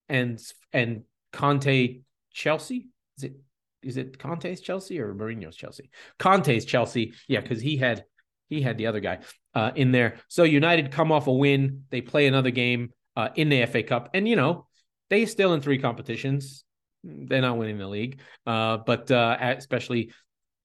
and 0.09 0.41
and 0.73 1.03
Conte 1.33 2.01
Chelsea. 2.33 2.89
Is 3.19 3.25
it 3.25 3.35
is 3.83 3.97
it 3.97 4.19
Conte's 4.19 4.61
Chelsea 4.61 5.01
or 5.01 5.15
Mourinho's 5.15 5.57
Chelsea? 5.57 5.91
Conte's 6.19 6.65
Chelsea, 6.65 7.15
yeah, 7.29 7.41
because 7.41 7.61
he 7.61 7.77
had 7.77 8.05
he 8.49 8.63
had 8.63 8.79
the 8.79 8.87
other 8.87 9.01
guy 9.01 9.19
uh, 9.55 9.73
in 9.75 9.93
there. 9.93 10.17
So 10.29 10.45
United 10.45 10.93
come 10.93 11.11
off 11.11 11.27
a 11.27 11.33
win. 11.33 11.85
They 11.91 12.01
play 12.01 12.27
another 12.27 12.51
game 12.51 12.93
uh, 13.17 13.31
in 13.35 13.49
the 13.49 13.67
FA 13.67 13.83
Cup, 13.83 14.11
and 14.15 14.29
you 14.29 14.37
know 14.37 14.67
they 15.13 15.27
still 15.27 15.53
in 15.53 15.61
three 15.61 15.77
competitions. 15.77 16.65
They're 17.05 17.43
not 17.43 17.59
winning 17.59 17.77
the 17.77 17.87
league, 17.87 18.21
uh, 18.47 18.79
but 18.79 19.11
uh, 19.11 19.37
especially 19.41 20.11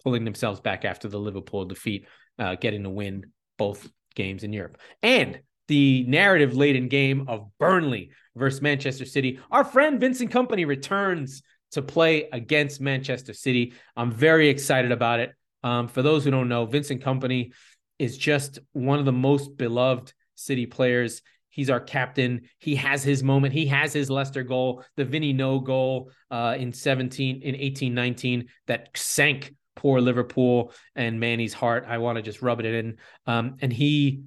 pulling 0.05 0.23
themselves 0.23 0.61
back 0.61 0.85
after 0.85 1.09
the 1.09 1.19
Liverpool 1.19 1.65
defeat, 1.65 2.07
uh, 2.39 2.55
getting 2.55 2.83
to 2.83 2.89
win 2.89 3.25
both 3.57 3.89
games 4.15 4.45
in 4.45 4.53
Europe. 4.53 4.77
And 5.03 5.41
the 5.67 6.05
narrative 6.07 6.55
laden 6.55 6.87
game 6.87 7.25
of 7.27 7.49
Burnley 7.59 8.11
versus 8.37 8.61
Manchester 8.61 9.03
City. 9.03 9.41
Our 9.51 9.65
friend 9.65 9.99
Vincent 9.99 10.31
Kompany 10.31 10.65
returns 10.65 11.41
to 11.71 11.81
play 11.81 12.29
against 12.31 12.79
Manchester 12.79 13.33
City. 13.33 13.73
I'm 13.97 14.13
very 14.13 14.47
excited 14.47 14.93
about 14.93 15.19
it. 15.19 15.33
Um, 15.61 15.89
for 15.89 16.01
those 16.01 16.23
who 16.23 16.31
don't 16.31 16.47
know, 16.47 16.65
Vincent 16.65 17.03
Kompany 17.03 17.51
is 17.99 18.17
just 18.17 18.59
one 18.71 18.99
of 18.99 19.05
the 19.05 19.11
most 19.11 19.57
beloved 19.57 20.13
City 20.35 20.67
players. 20.67 21.21
He's 21.57 21.71
our 21.71 21.79
captain. 21.79 22.41
He 22.59 22.75
has 22.75 23.03
his 23.03 23.23
moment. 23.23 23.51
He 23.51 23.65
has 23.65 23.91
his 23.91 24.11
Leicester 24.11 24.43
goal, 24.43 24.83
the 24.95 25.03
Vinny 25.03 25.33
no 25.33 25.59
goal 25.59 26.11
uh, 26.29 26.55
in 26.57 26.71
17, 26.71 27.41
in 27.41 27.55
18, 27.55 27.95
19 27.95 28.47
that 28.67 28.89
sank 28.95 29.55
poor 29.75 29.99
Liverpool 29.99 30.71
and 30.95 31.19
Manny's 31.19 31.55
heart. 31.55 31.85
I 31.87 31.97
want 31.97 32.17
to 32.17 32.21
just 32.21 32.43
rub 32.43 32.59
it 32.59 32.65
in. 32.67 32.97
Um, 33.25 33.57
and 33.59 33.73
he 33.73 34.21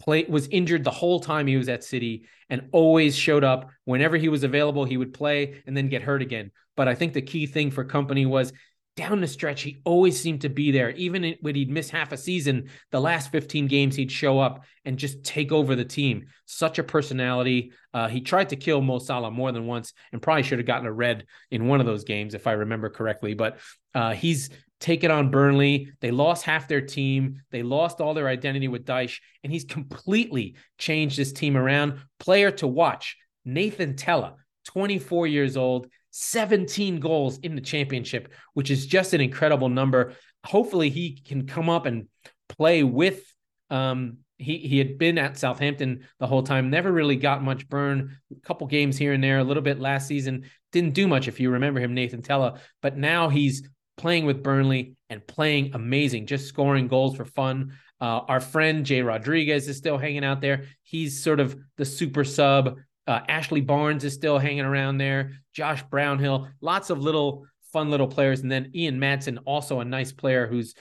played 0.00 0.28
was 0.28 0.48
injured 0.48 0.82
the 0.82 0.90
whole 0.90 1.20
time 1.20 1.46
he 1.46 1.56
was 1.56 1.68
at 1.68 1.84
City 1.84 2.24
and 2.50 2.68
always 2.72 3.16
showed 3.16 3.44
up 3.44 3.70
whenever 3.84 4.16
he 4.16 4.28
was 4.28 4.42
available. 4.42 4.84
He 4.84 4.96
would 4.96 5.14
play 5.14 5.62
and 5.68 5.76
then 5.76 5.88
get 5.88 6.02
hurt 6.02 6.22
again. 6.22 6.50
But 6.76 6.88
I 6.88 6.96
think 6.96 7.12
the 7.12 7.22
key 7.22 7.46
thing 7.46 7.70
for 7.70 7.84
Kompany 7.84 8.26
was 8.26 8.52
down 8.96 9.20
the 9.20 9.26
stretch, 9.26 9.62
he 9.62 9.80
always 9.84 10.20
seemed 10.20 10.42
to 10.42 10.48
be 10.48 10.70
there. 10.70 10.90
Even 10.90 11.34
when 11.40 11.54
he'd 11.54 11.70
miss 11.70 11.90
half 11.90 12.12
a 12.12 12.16
season, 12.16 12.68
the 12.92 13.00
last 13.00 13.32
15 13.32 13.66
games, 13.66 13.96
he'd 13.96 14.12
show 14.12 14.38
up 14.38 14.64
and 14.84 14.98
just 14.98 15.24
take 15.24 15.50
over 15.50 15.74
the 15.74 15.84
team. 15.84 16.26
Such 16.46 16.78
a 16.78 16.84
personality. 16.84 17.72
Uh, 17.92 18.08
he 18.08 18.20
tried 18.20 18.50
to 18.50 18.56
kill 18.56 18.80
Mo 18.80 19.00
Salah 19.00 19.32
more 19.32 19.50
than 19.50 19.66
once 19.66 19.92
and 20.12 20.22
probably 20.22 20.44
should 20.44 20.58
have 20.58 20.66
gotten 20.66 20.86
a 20.86 20.92
red 20.92 21.26
in 21.50 21.66
one 21.66 21.80
of 21.80 21.86
those 21.86 22.04
games, 22.04 22.34
if 22.34 22.46
I 22.46 22.52
remember 22.52 22.88
correctly. 22.88 23.34
But 23.34 23.58
uh, 23.94 24.12
he's 24.12 24.50
taken 24.78 25.10
on 25.10 25.30
Burnley. 25.30 25.90
They 26.00 26.12
lost 26.12 26.44
half 26.44 26.68
their 26.68 26.82
team. 26.82 27.40
They 27.50 27.62
lost 27.64 28.00
all 28.00 28.14
their 28.14 28.28
identity 28.28 28.68
with 28.68 28.84
Dyche, 28.84 29.18
and 29.42 29.52
he's 29.52 29.64
completely 29.64 30.54
changed 30.78 31.16
his 31.16 31.32
team 31.32 31.56
around. 31.56 32.00
Player 32.20 32.52
to 32.52 32.68
watch 32.68 33.16
Nathan 33.44 33.96
Tella, 33.96 34.36
24 34.66 35.26
years 35.26 35.56
old 35.56 35.88
17 36.16 37.00
goals 37.00 37.38
in 37.38 37.56
the 37.56 37.60
championship, 37.60 38.32
which 38.52 38.70
is 38.70 38.86
just 38.86 39.14
an 39.14 39.20
incredible 39.20 39.68
number. 39.68 40.14
Hopefully, 40.46 40.88
he 40.88 41.20
can 41.20 41.44
come 41.48 41.68
up 41.68 41.86
and 41.86 42.06
play 42.48 42.84
with. 42.84 43.20
Um, 43.68 44.18
he 44.38 44.58
he 44.58 44.78
had 44.78 44.96
been 44.96 45.18
at 45.18 45.36
Southampton 45.36 46.06
the 46.20 46.28
whole 46.28 46.44
time, 46.44 46.70
never 46.70 46.92
really 46.92 47.16
got 47.16 47.42
much 47.42 47.68
burn. 47.68 48.16
A 48.30 48.46
couple 48.46 48.68
games 48.68 48.96
here 48.96 49.12
and 49.12 49.24
there, 49.24 49.38
a 49.38 49.44
little 49.44 49.62
bit 49.62 49.80
last 49.80 50.06
season, 50.06 50.44
didn't 50.70 50.94
do 50.94 51.08
much 51.08 51.26
if 51.26 51.40
you 51.40 51.50
remember 51.50 51.80
him, 51.80 51.94
Nathan 51.94 52.22
Tella. 52.22 52.60
But 52.80 52.96
now 52.96 53.28
he's 53.28 53.68
playing 53.96 54.24
with 54.24 54.42
Burnley 54.42 54.94
and 55.10 55.26
playing 55.26 55.72
amazing, 55.74 56.26
just 56.26 56.46
scoring 56.46 56.86
goals 56.86 57.16
for 57.16 57.24
fun. 57.24 57.76
Uh, 58.00 58.20
our 58.28 58.40
friend 58.40 58.86
Jay 58.86 59.02
Rodriguez 59.02 59.66
is 59.66 59.78
still 59.78 59.98
hanging 59.98 60.24
out 60.24 60.40
there. 60.40 60.66
He's 60.84 61.24
sort 61.24 61.40
of 61.40 61.56
the 61.76 61.84
super 61.84 62.22
sub 62.22 62.78
uh, 63.06 63.20
Ashley 63.28 63.60
Barnes 63.60 64.04
is 64.04 64.14
still 64.14 64.38
hanging 64.38 64.64
around 64.64 64.98
there. 64.98 65.32
Josh 65.52 65.82
Brownhill, 65.84 66.48
lots 66.60 66.90
of 66.90 66.98
little 66.98 67.46
fun 67.72 67.90
little 67.90 68.08
players. 68.08 68.40
And 68.40 68.50
then 68.50 68.70
Ian 68.74 68.98
Maatsen, 68.98 69.38
also 69.44 69.80
a 69.80 69.84
nice 69.84 70.12
player 70.12 70.46
who's 70.46 70.74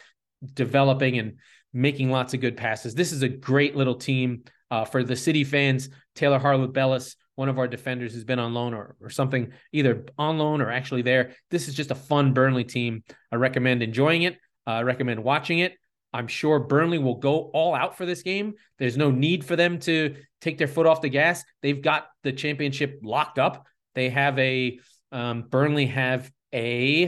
developing 0.53 1.17
and 1.17 1.37
making 1.73 2.11
lots 2.11 2.33
of 2.33 2.41
good 2.41 2.55
passes. 2.55 2.95
This 2.95 3.11
is 3.11 3.23
a 3.23 3.29
great 3.29 3.75
little 3.75 3.95
team 3.95 4.43
uh, 4.69 4.85
for 4.85 5.03
the 5.03 5.15
City 5.15 5.43
fans. 5.43 5.89
Taylor 6.15 6.39
Harwood-Bellis, 6.39 7.15
one 7.35 7.49
of 7.49 7.57
our 7.57 7.67
defenders 7.67 8.13
who's 8.13 8.23
been 8.23 8.39
on 8.39 8.53
loan 8.53 8.73
or, 8.73 8.95
or 9.01 9.09
something, 9.09 9.51
either 9.71 10.05
on 10.17 10.37
loan 10.37 10.61
or 10.61 10.69
actually 10.69 11.01
there. 11.01 11.33
This 11.49 11.67
is 11.67 11.73
just 11.73 11.91
a 11.91 11.95
fun 11.95 12.33
Burnley 12.33 12.63
team. 12.63 13.03
I 13.31 13.37
recommend 13.37 13.81
enjoying 13.81 14.21
it. 14.21 14.35
Uh, 14.67 14.71
I 14.71 14.81
recommend 14.83 15.23
watching 15.23 15.59
it. 15.59 15.73
I'm 16.13 16.27
sure 16.27 16.59
Burnley 16.59 16.99
will 16.99 17.15
go 17.15 17.49
all 17.53 17.73
out 17.73 17.97
for 17.97 18.05
this 18.05 18.21
game. 18.21 18.53
There's 18.77 18.97
no 18.97 19.09
need 19.09 19.43
for 19.43 19.55
them 19.55 19.79
to 19.79 20.15
take 20.41 20.57
their 20.57 20.67
foot 20.67 20.85
off 20.85 21.01
the 21.01 21.09
gas. 21.09 21.43
They've 21.61 21.81
got 21.81 22.07
the 22.21 22.31
championship 22.31 22.99
locked 23.03 23.39
up. 23.39 23.65
They 23.95 24.09
have 24.09 24.37
a 24.37 24.79
um, 25.11 25.43
Burnley 25.43 25.87
have 25.87 26.31
a 26.51 27.07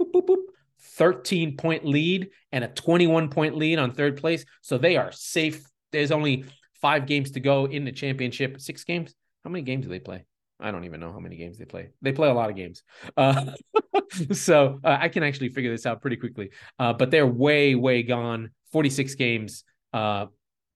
boop, 0.00 0.12
boop, 0.12 0.26
boop, 0.26 0.42
13 0.80 1.56
point 1.56 1.84
lead 1.84 2.30
and 2.52 2.64
a 2.64 2.68
21 2.68 3.28
point 3.28 3.56
lead 3.56 3.78
on 3.78 3.92
third 3.92 4.16
place. 4.16 4.44
So 4.60 4.78
they 4.78 4.96
are 4.96 5.10
safe. 5.12 5.64
There's 5.90 6.12
only 6.12 6.44
five 6.80 7.06
games 7.06 7.32
to 7.32 7.40
go 7.40 7.66
in 7.66 7.84
the 7.84 7.92
championship. 7.92 8.60
Six 8.60 8.84
games. 8.84 9.14
How 9.42 9.50
many 9.50 9.62
games 9.62 9.84
do 9.84 9.90
they 9.90 10.00
play? 10.00 10.24
I 10.60 10.70
don't 10.70 10.84
even 10.84 11.00
know 11.00 11.12
how 11.12 11.18
many 11.18 11.36
games 11.36 11.58
they 11.58 11.64
play. 11.64 11.90
They 12.00 12.12
play 12.12 12.28
a 12.28 12.34
lot 12.34 12.50
of 12.50 12.56
games. 12.56 12.82
Uh, 13.16 13.52
so 14.32 14.80
uh, 14.84 14.98
I 15.00 15.08
can 15.08 15.22
actually 15.22 15.48
figure 15.48 15.70
this 15.70 15.86
out 15.86 16.00
pretty 16.00 16.16
quickly. 16.16 16.50
Uh, 16.78 16.92
but 16.92 17.10
they're 17.10 17.26
way, 17.26 17.74
way 17.74 18.02
gone. 18.02 18.50
46 18.72 19.14
games. 19.16 19.64
Uh, 19.92 20.26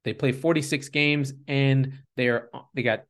they 0.04 0.14
play 0.14 0.32
46 0.32 0.88
games 0.88 1.32
and 1.46 1.92
they're 2.16 2.48
they 2.74 2.82
got 2.82 3.04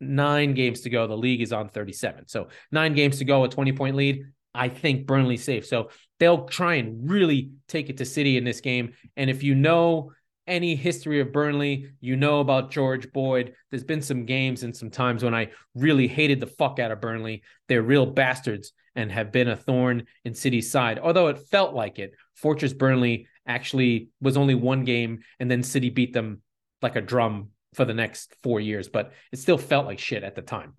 nine 0.00 0.54
games 0.54 0.82
to 0.82 0.90
go. 0.90 1.06
The 1.06 1.16
league 1.16 1.40
is 1.40 1.52
on 1.52 1.68
37. 1.68 2.28
So 2.28 2.48
nine 2.70 2.94
games 2.94 3.18
to 3.18 3.24
go, 3.24 3.44
a 3.44 3.48
20 3.48 3.72
point 3.72 3.96
lead. 3.96 4.24
I 4.54 4.68
think 4.68 5.06
Burnley 5.06 5.36
safe. 5.36 5.66
So 5.66 5.90
they'll 6.18 6.46
try 6.46 6.74
and 6.74 7.10
really 7.10 7.50
take 7.68 7.90
it 7.90 7.98
to 7.98 8.04
City 8.04 8.36
in 8.36 8.44
this 8.44 8.60
game. 8.60 8.92
And 9.16 9.28
if 9.28 9.42
you 9.42 9.54
know 9.54 10.12
any 10.46 10.76
history 10.76 11.20
of 11.20 11.32
Burnley, 11.32 11.90
you 12.00 12.16
know 12.16 12.40
about 12.40 12.70
George 12.70 13.12
Boyd. 13.12 13.54
There's 13.70 13.84
been 13.84 14.02
some 14.02 14.24
games 14.24 14.62
and 14.62 14.76
some 14.76 14.90
times 14.90 15.24
when 15.24 15.34
I 15.34 15.50
really 15.74 16.06
hated 16.06 16.40
the 16.40 16.46
fuck 16.46 16.78
out 16.78 16.90
of 16.90 17.00
Burnley. 17.00 17.42
They're 17.68 17.82
real 17.82 18.06
bastards 18.06 18.72
and 18.94 19.12
have 19.12 19.32
been 19.32 19.48
a 19.48 19.56
thorn 19.56 20.06
in 20.24 20.34
City's 20.34 20.70
side. 20.70 20.98
Although 20.98 21.28
it 21.28 21.38
felt 21.50 21.74
like 21.74 21.98
it. 21.98 22.12
Fortress 22.34 22.72
Burnley 22.72 23.28
actually 23.46 24.08
was 24.20 24.36
only 24.36 24.54
one 24.54 24.84
game 24.84 25.20
and 25.38 25.50
then 25.50 25.62
City 25.62 25.90
beat 25.90 26.12
them 26.12 26.42
like 26.82 26.96
a 26.96 27.00
drum 27.00 27.50
for 27.74 27.84
the 27.84 27.94
next 27.94 28.34
four 28.42 28.58
years, 28.58 28.88
but 28.88 29.12
it 29.32 29.38
still 29.38 29.58
felt 29.58 29.86
like 29.86 29.98
shit 29.98 30.24
at 30.24 30.34
the 30.34 30.42
time. 30.42 30.72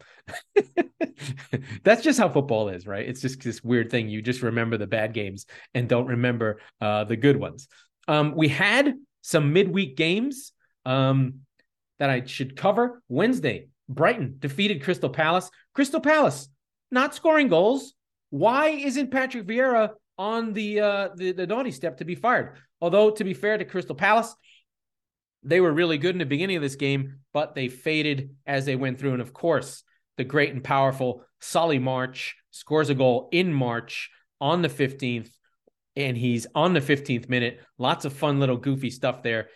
That's 1.83 2.01
just 2.01 2.19
how 2.19 2.27
football 2.27 2.69
is, 2.69 2.87
right? 2.87 3.07
It's 3.07 3.21
just 3.21 3.43
this 3.43 3.63
weird 3.63 3.91
thing. 3.91 4.09
You 4.09 4.21
just 4.21 4.41
remember 4.41 4.77
the 4.77 4.87
bad 4.87 5.13
games 5.13 5.45
and 5.75 5.87
don't 5.87 6.07
remember 6.07 6.59
uh, 6.81 7.03
the 7.03 7.15
good 7.15 7.37
ones. 7.37 7.67
Um, 8.07 8.33
we 8.35 8.47
had 8.47 8.95
some 9.27 9.51
midweek 9.51 9.97
games 9.97 10.53
um, 10.85 11.41
that 11.99 12.09
I 12.09 12.23
should 12.23 12.55
cover. 12.55 13.03
Wednesday, 13.09 13.67
Brighton 13.89 14.37
defeated 14.39 14.81
Crystal 14.81 15.09
Palace. 15.09 15.51
Crystal 15.73 15.99
Palace 15.99 16.47
not 16.91 17.13
scoring 17.13 17.49
goals. 17.49 17.93
Why 18.29 18.69
isn't 18.69 19.11
Patrick 19.11 19.45
Vieira 19.45 19.89
on 20.17 20.53
the 20.53 20.79
uh, 20.79 21.09
the, 21.13 21.33
the 21.33 21.45
naughty 21.45 21.71
step 21.71 21.97
to 21.97 22.05
be 22.05 22.15
fired? 22.15 22.55
Although 22.79 23.11
to 23.11 23.23
be 23.25 23.33
fair 23.33 23.57
to 23.57 23.65
Crystal 23.65 23.95
Palace, 23.95 24.33
they 25.43 25.59
were 25.59 25.73
really 25.73 25.97
good 25.97 26.15
in 26.15 26.19
the 26.19 26.25
beginning 26.25 26.55
of 26.55 26.61
this 26.61 26.77
game, 26.77 27.19
but 27.33 27.53
they 27.53 27.67
faded 27.67 28.29
as 28.45 28.63
they 28.63 28.77
went 28.77 28.97
through. 28.97 29.11
And 29.11 29.21
of 29.21 29.33
course, 29.33 29.83
the 30.15 30.23
great 30.23 30.53
and 30.53 30.63
powerful 30.63 31.25
Solly 31.41 31.79
March 31.79 32.37
scores 32.51 32.89
a 32.89 32.95
goal 32.95 33.27
in 33.33 33.53
March 33.53 34.09
on 34.39 34.61
the 34.61 34.69
15th, 34.69 35.31
and 35.97 36.15
he's 36.15 36.45
on 36.53 36.73
the 36.73 36.79
15th 36.79 37.27
minute. 37.27 37.59
Lots 37.79 38.05
of 38.05 38.13
fun 38.13 38.39
little 38.39 38.55
goofy 38.55 38.91
stuff 38.91 39.23
there. 39.23 39.47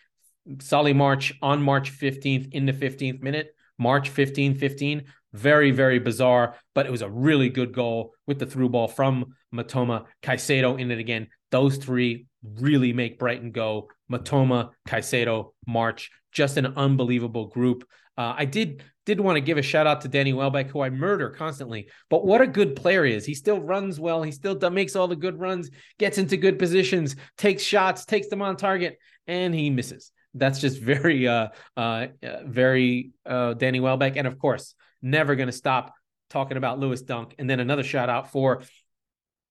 Solly 0.60 0.92
March 0.92 1.34
on 1.42 1.62
March 1.62 1.98
15th 1.98 2.52
in 2.52 2.66
the 2.66 2.74
15th 2.74 3.22
minute, 3.22 3.56
March 3.78 4.10
15 4.10 4.56
15. 4.56 5.04
Very, 5.34 5.72
very 5.72 6.00
bizarre, 6.00 6.56
but 6.76 6.86
it 6.86 6.92
was 6.92 7.04
a 7.04 7.10
really 7.10 7.48
good 7.48 7.74
goal 7.74 8.14
with 8.28 8.40
the 8.40 8.46
through 8.46 8.68
ball 8.68 8.90
from 8.90 9.36
Mitoma, 9.56 10.06
Caicedo 10.22 10.78
in 10.78 10.92
it 10.92 11.00
again. 11.00 11.28
Those 11.52 11.78
three 11.78 12.26
really 12.60 12.92
make 12.92 13.20
Brighton 13.20 13.52
go. 13.52 13.88
Mitoma, 14.12 14.72
Caicedo, 14.88 15.54
March, 15.66 16.12
just 16.34 16.58
an 16.58 16.74
unbelievable 16.76 17.48
group. 17.48 17.88
Uh, 18.18 18.34
I 18.36 18.46
did 18.46 18.84
did 19.06 19.20
want 19.20 19.38
to 19.38 19.42
give 19.42 19.58
a 19.58 19.62
shout 19.62 19.88
out 19.88 20.02
to 20.02 20.08
Danny 20.08 20.34
Welbeck, 20.34 20.70
who 20.70 20.82
I 20.82 20.90
murder 20.90 21.30
constantly, 21.30 21.90
but 22.10 22.26
what 22.26 22.42
a 22.42 22.48
good 22.48 22.76
player 22.76 23.04
he 23.04 23.14
is. 23.14 23.26
He 23.26 23.34
still 23.34 23.60
runs 23.60 24.00
well. 24.00 24.22
He 24.24 24.32
still 24.32 24.58
makes 24.70 24.96
all 24.96 25.08
the 25.08 25.16
good 25.16 25.40
runs, 25.40 25.70
gets 25.98 26.18
into 26.18 26.38
good 26.38 26.60
positions, 26.60 27.16
takes 27.38 27.64
shots, 27.64 28.06
takes 28.06 28.28
them 28.28 28.42
on 28.42 28.58
target, 28.58 28.98
and 29.28 29.54
he 29.54 29.70
misses. 29.70 30.12
That's 30.34 30.60
just 30.60 30.80
very, 30.80 31.28
uh, 31.28 31.50
uh, 31.76 32.08
very 32.46 33.12
uh, 33.26 33.54
Danny 33.56 33.80
Welbeck, 33.80 34.18
and 34.18 34.28
of 34.28 34.38
course, 34.38 34.76
never 35.02 35.36
going 35.36 35.48
to 35.48 35.54
stop 35.54 35.94
talking 36.30 36.58
about 36.58 36.80
Lewis 36.80 37.02
Dunk. 37.02 37.36
And 37.38 37.50
then 37.50 37.60
another 37.60 37.84
shout 37.84 38.10
out 38.10 38.32
for 38.32 38.62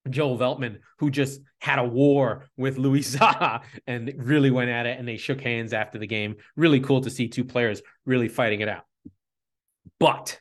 Joel 0.08 0.38
Veltman, 0.38 0.78
who 0.98 1.10
just 1.10 1.40
had 1.58 1.78
a 1.78 1.84
war 1.84 2.48
with 2.56 2.78
Louis 2.78 3.00
Zaha 3.16 3.62
and 3.86 4.12
really 4.16 4.50
went 4.50 4.70
at 4.70 4.86
it, 4.86 4.98
and 4.98 5.06
they 5.06 5.16
shook 5.16 5.40
hands 5.40 5.72
after 5.72 5.98
the 5.98 6.06
game. 6.06 6.36
Really 6.56 6.80
cool 6.80 7.02
to 7.02 7.10
see 7.10 7.28
two 7.28 7.44
players 7.44 7.82
really 8.06 8.28
fighting 8.28 8.60
it 8.60 8.68
out. 8.68 8.84
But 10.00 10.40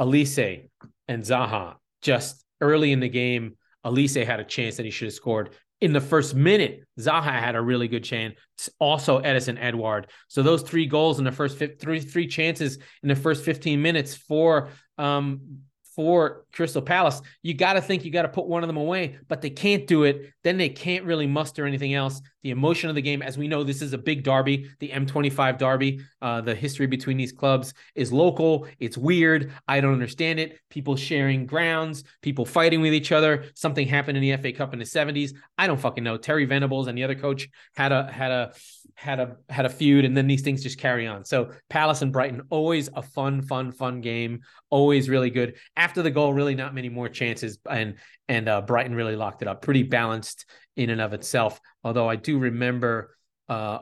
Olise 0.00 0.70
and 1.08 1.22
Zaha, 1.22 1.74
just 2.00 2.44
early 2.60 2.92
in 2.92 3.00
the 3.00 3.08
game, 3.08 3.56
Olise 3.84 4.24
had 4.24 4.40
a 4.40 4.44
chance 4.44 4.76
that 4.76 4.86
he 4.86 4.90
should 4.90 5.06
have 5.06 5.14
scored. 5.14 5.50
In 5.80 5.92
the 5.92 6.00
first 6.00 6.34
minute, 6.34 6.84
Zaha 6.98 7.38
had 7.38 7.54
a 7.54 7.60
really 7.60 7.88
good 7.88 8.02
chance. 8.04 8.36
Also, 8.78 9.18
Edison 9.18 9.58
Edouard. 9.58 10.08
So 10.28 10.42
those 10.42 10.62
three 10.62 10.86
goals 10.86 11.18
in 11.18 11.24
the 11.24 11.32
first 11.32 11.58
three 11.58 12.00
three 12.00 12.26
chances 12.26 12.78
in 13.02 13.08
the 13.08 13.16
first 13.16 13.44
15 13.44 13.80
minutes 13.80 14.14
for 14.14 14.70
um, 14.96 15.60
for 15.98 16.44
Crystal 16.52 16.80
Palace, 16.80 17.20
you 17.42 17.54
got 17.54 17.72
to 17.72 17.80
think 17.80 18.04
you 18.04 18.12
got 18.12 18.22
to 18.22 18.28
put 18.28 18.46
one 18.46 18.62
of 18.62 18.68
them 18.68 18.76
away, 18.76 19.18
but 19.26 19.42
they 19.42 19.50
can't 19.50 19.84
do 19.84 20.04
it. 20.04 20.32
Then 20.44 20.56
they 20.56 20.68
can't 20.68 21.04
really 21.04 21.26
muster 21.26 21.66
anything 21.66 21.92
else. 21.92 22.20
The 22.42 22.50
emotion 22.50 22.88
of 22.88 22.94
the 22.94 23.02
game, 23.02 23.20
as 23.20 23.36
we 23.36 23.48
know, 23.48 23.64
this 23.64 23.82
is 23.82 23.92
a 23.92 23.98
big 23.98 24.22
derby, 24.22 24.70
the 24.78 24.90
M25 24.90 25.58
derby. 25.58 26.00
Uh, 26.22 26.40
the 26.40 26.54
history 26.54 26.86
between 26.86 27.16
these 27.16 27.32
clubs 27.32 27.74
is 27.94 28.12
local. 28.12 28.66
It's 28.78 28.96
weird. 28.96 29.52
I 29.66 29.80
don't 29.80 29.92
understand 29.92 30.38
it. 30.38 30.58
People 30.70 30.94
sharing 30.96 31.46
grounds, 31.46 32.04
people 32.22 32.44
fighting 32.44 32.80
with 32.80 32.94
each 32.94 33.10
other. 33.10 33.46
Something 33.54 33.88
happened 33.88 34.18
in 34.18 34.22
the 34.22 34.36
FA 34.36 34.52
Cup 34.52 34.72
in 34.72 34.78
the 34.78 34.84
70s. 34.84 35.34
I 35.56 35.66
don't 35.66 35.80
fucking 35.80 36.04
know. 36.04 36.16
Terry 36.16 36.44
Venables 36.44 36.86
and 36.86 36.96
the 36.96 37.04
other 37.04 37.16
coach 37.16 37.48
had 37.74 37.92
a 37.92 38.10
had 38.10 38.30
a 38.30 38.52
had 38.94 39.20
a 39.20 39.36
had 39.48 39.64
a 39.64 39.68
feud, 39.68 40.04
and 40.04 40.16
then 40.16 40.26
these 40.26 40.42
things 40.42 40.62
just 40.62 40.78
carry 40.78 41.06
on. 41.06 41.24
So 41.24 41.52
Palace 41.70 42.02
and 42.02 42.12
Brighton, 42.12 42.42
always 42.50 42.88
a 42.94 43.02
fun, 43.02 43.42
fun, 43.42 43.70
fun 43.70 44.00
game. 44.00 44.40
Always 44.70 45.08
really 45.08 45.30
good. 45.30 45.54
After 45.76 46.02
the 46.02 46.10
goal, 46.10 46.34
really 46.34 46.54
not 46.54 46.74
many 46.74 46.88
more 46.88 47.08
chances, 47.08 47.58
and 47.70 47.94
and 48.28 48.48
uh, 48.48 48.60
Brighton 48.60 48.94
really 48.94 49.16
locked 49.16 49.42
it 49.42 49.48
up. 49.48 49.62
Pretty 49.62 49.84
balanced 49.84 50.46
in 50.76 50.90
and 50.90 51.00
of 51.00 51.12
itself. 51.12 51.60
Although 51.84 52.08
I 52.08 52.16
do 52.16 52.38
remember 52.38 53.16
uh, 53.48 53.80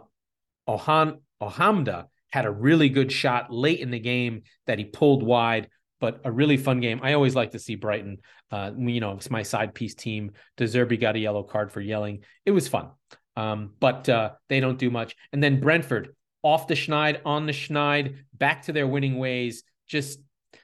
Ohan 0.66 1.20
Ohamda 1.40 2.06
had 2.30 2.44
a 2.44 2.50
really 2.50 2.88
good 2.88 3.10
shot 3.10 3.52
late 3.52 3.80
in 3.80 3.90
the 3.90 3.98
game 3.98 4.42
that 4.66 4.78
he 4.78 4.84
pulled 4.84 5.22
wide. 5.22 5.68
But 5.98 6.20
a 6.24 6.30
really 6.30 6.58
fun 6.58 6.80
game. 6.80 7.00
I 7.02 7.14
always 7.14 7.34
like 7.34 7.52
to 7.52 7.58
see 7.58 7.74
Brighton. 7.74 8.18
Uh, 8.50 8.70
you 8.76 9.00
know, 9.00 9.12
it's 9.12 9.30
my 9.30 9.42
side 9.42 9.74
piece 9.74 9.94
team. 9.94 10.32
De 10.58 10.64
Zerbi 10.64 11.00
got 11.00 11.16
a 11.16 11.18
yellow 11.18 11.42
card 11.42 11.72
for 11.72 11.80
yelling. 11.80 12.22
It 12.44 12.50
was 12.50 12.68
fun. 12.68 12.90
Um, 13.34 13.72
but 13.80 14.06
uh, 14.08 14.32
they 14.50 14.60
don't 14.60 14.78
do 14.78 14.90
much. 14.90 15.16
And 15.32 15.42
then 15.42 15.58
Brentford 15.58 16.14
off 16.42 16.68
the 16.68 16.74
Schneid, 16.74 17.20
on 17.24 17.46
the 17.46 17.52
Schneid, 17.52 18.18
back 18.34 18.62
to 18.62 18.72
their 18.72 18.86
winning 18.86 19.18
ways, 19.18 19.62
just 19.86 20.20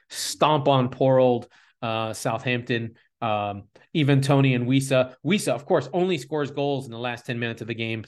stomp 0.09 0.67
on 0.67 0.89
poor 0.89 1.19
old 1.19 1.47
uh, 1.81 2.13
Southampton. 2.13 2.93
Um, 3.23 3.63
even 3.93 4.19
Toney 4.19 4.53
and 4.53 4.67
Wissa. 4.67 5.15
Wissa, 5.25 5.53
of 5.53 5.65
course, 5.65 5.87
only 5.93 6.17
scores 6.17 6.51
goals 6.51 6.87
in 6.87 6.91
the 6.91 6.97
last 6.97 7.25
10 7.25 7.39
minutes 7.39 7.61
of 7.61 7.69
the 7.69 7.73
game. 7.73 8.03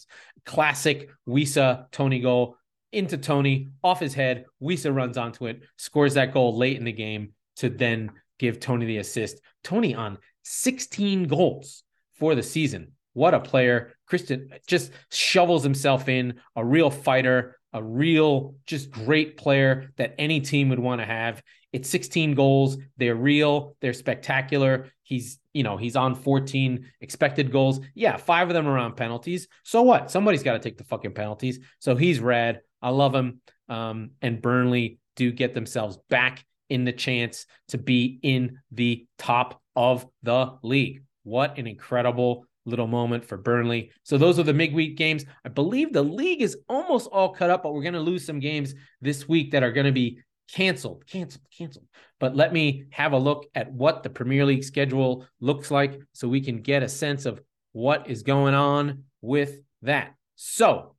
Classic 0.46 1.10
Wissa 1.26 1.90
Toney 1.92 2.20
goal 2.20 2.58
into 2.92 3.18
Toney, 3.18 3.70
off 3.82 4.02
his 4.02 4.14
head. 4.14 4.44
Wissa 4.62 4.94
runs 4.94 5.18
onto 5.18 5.46
it, 5.48 5.62
scores 5.78 6.16
that 6.16 6.34
goal 6.34 6.58
late 6.58 6.78
in 6.78 6.84
the 6.84 6.92
game 6.92 7.32
to 7.58 7.70
then 7.70 8.12
give 8.40 8.60
Toney 8.60 8.86
the 8.86 8.98
assist. 8.98 9.40
Toney 9.64 9.96
on 9.96 10.18
16 10.44 11.28
goals 11.30 11.84
for 12.20 12.36
the 12.36 12.44
season. 12.44 12.92
What 13.14 13.34
a 13.34 13.40
player. 13.40 13.94
Christian 14.08 14.50
just 14.68 14.92
shovels 15.12 15.64
himself 15.64 16.10
in, 16.10 16.42
a 16.58 16.66
real 16.66 16.90
fighter, 16.90 17.58
a 17.72 17.82
real 17.82 18.56
just 18.66 18.92
great 18.92 19.38
player 19.38 19.94
that 19.96 20.16
any 20.18 20.42
team 20.42 20.68
would 20.70 20.80
want 20.80 21.00
to 21.00 21.06
have. 21.06 21.42
It's 21.72 21.90
16 21.90 22.36
goals. 22.36 22.78
They're 22.98 23.16
real. 23.16 23.76
They're 23.82 23.94
spectacular. 23.94 24.92
He's, 25.06 25.40
you 25.54 25.62
know, 25.62 25.78
he's 25.78 25.96
on 25.96 26.16
14 26.16 26.88
expected 27.00 27.52
goals. 27.52 27.80
Yeah, 27.94 28.18
five 28.18 28.50
of 28.50 28.56
them 28.56 28.68
are 28.68 28.78
on 28.78 28.96
penalties. 28.96 29.48
So 29.64 29.84
what? 29.84 30.10
Somebody's 30.10 30.44
got 30.44 30.54
to 30.54 30.60
take 30.60 30.78
the 30.78 30.84
fucking 30.84 31.14
penalties. 31.14 31.60
So 31.80 31.96
he's 31.96 32.20
red. 32.20 32.62
I 32.82 32.90
love 32.90 33.14
him. 33.14 33.40
Um, 33.70 34.12
and 34.22 34.42
Burnley 34.42 34.98
do 35.16 35.32
get 35.32 35.54
themselves 35.54 35.98
back 36.10 36.44
in 36.70 36.86
the 36.86 36.92
chance 36.92 37.46
to 37.70 37.78
be 37.78 38.20
in 38.24 38.60
the 38.72 39.06
top 39.20 39.62
of 39.76 40.08
the 40.24 40.58
league. 40.64 41.04
What 41.24 41.58
an 41.60 41.68
incredible 41.68 42.48
little 42.66 42.88
moment 42.88 43.24
for 43.26 43.38
Burnley. 43.38 43.92
So 44.04 44.18
those 44.18 44.40
are 44.40 44.44
the 44.44 44.54
midweek 44.54 44.98
games. 44.98 45.26
I 45.46 45.50
believe 45.50 45.94
the 45.94 46.04
league 46.04 46.42
is 46.42 46.58
almost 46.68 47.08
all 47.12 47.30
cut 47.30 47.52
up, 47.52 47.64
but 47.64 47.74
we're 47.74 47.84
going 47.84 47.94
to 47.94 48.00
lose 48.00 48.26
some 48.26 48.40
games 48.40 48.74
this 49.02 49.30
week 49.30 49.52
that 49.52 49.64
are 49.64 49.72
going 49.72 49.86
to 49.86 49.92
be 49.92 50.20
canceled, 50.52 51.06
canceled, 51.08 51.44
canceled. 51.56 51.88
But 52.20 52.36
let 52.36 52.54
me 52.54 52.86
have 52.92 53.14
a 53.14 53.18
look 53.18 53.46
at 53.56 53.72
what 53.72 54.04
the 54.04 54.10
Premier 54.10 54.46
League 54.46 54.64
schedule 54.64 55.26
looks 55.40 55.72
like 55.72 56.00
so 56.14 56.28
we 56.28 56.42
can 56.42 56.62
get 56.62 56.84
a 56.84 56.90
sense 56.90 57.26
of 57.26 57.42
what 57.74 58.10
is 58.10 58.24
going 58.24 58.54
on 58.54 59.04
with 59.22 59.60
that. 59.82 60.16
So, 60.36 60.96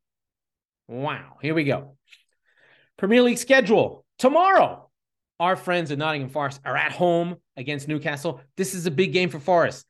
wow, 0.88 1.36
here 1.40 1.54
we 1.54 1.64
go. 1.64 1.96
Premier 2.96 3.22
League 3.22 3.38
schedule 3.38 4.04
tomorrow. 4.18 4.90
Our 5.38 5.56
friends 5.56 5.90
at 5.90 5.98
Nottingham 5.98 6.30
Forest 6.30 6.60
are 6.64 6.76
at 6.76 6.92
home 6.92 7.36
against 7.56 7.88
Newcastle. 7.88 8.40
This 8.56 8.74
is 8.74 8.86
a 8.86 8.90
big 8.90 9.12
game 9.12 9.28
for 9.28 9.38
Forest 9.38 9.86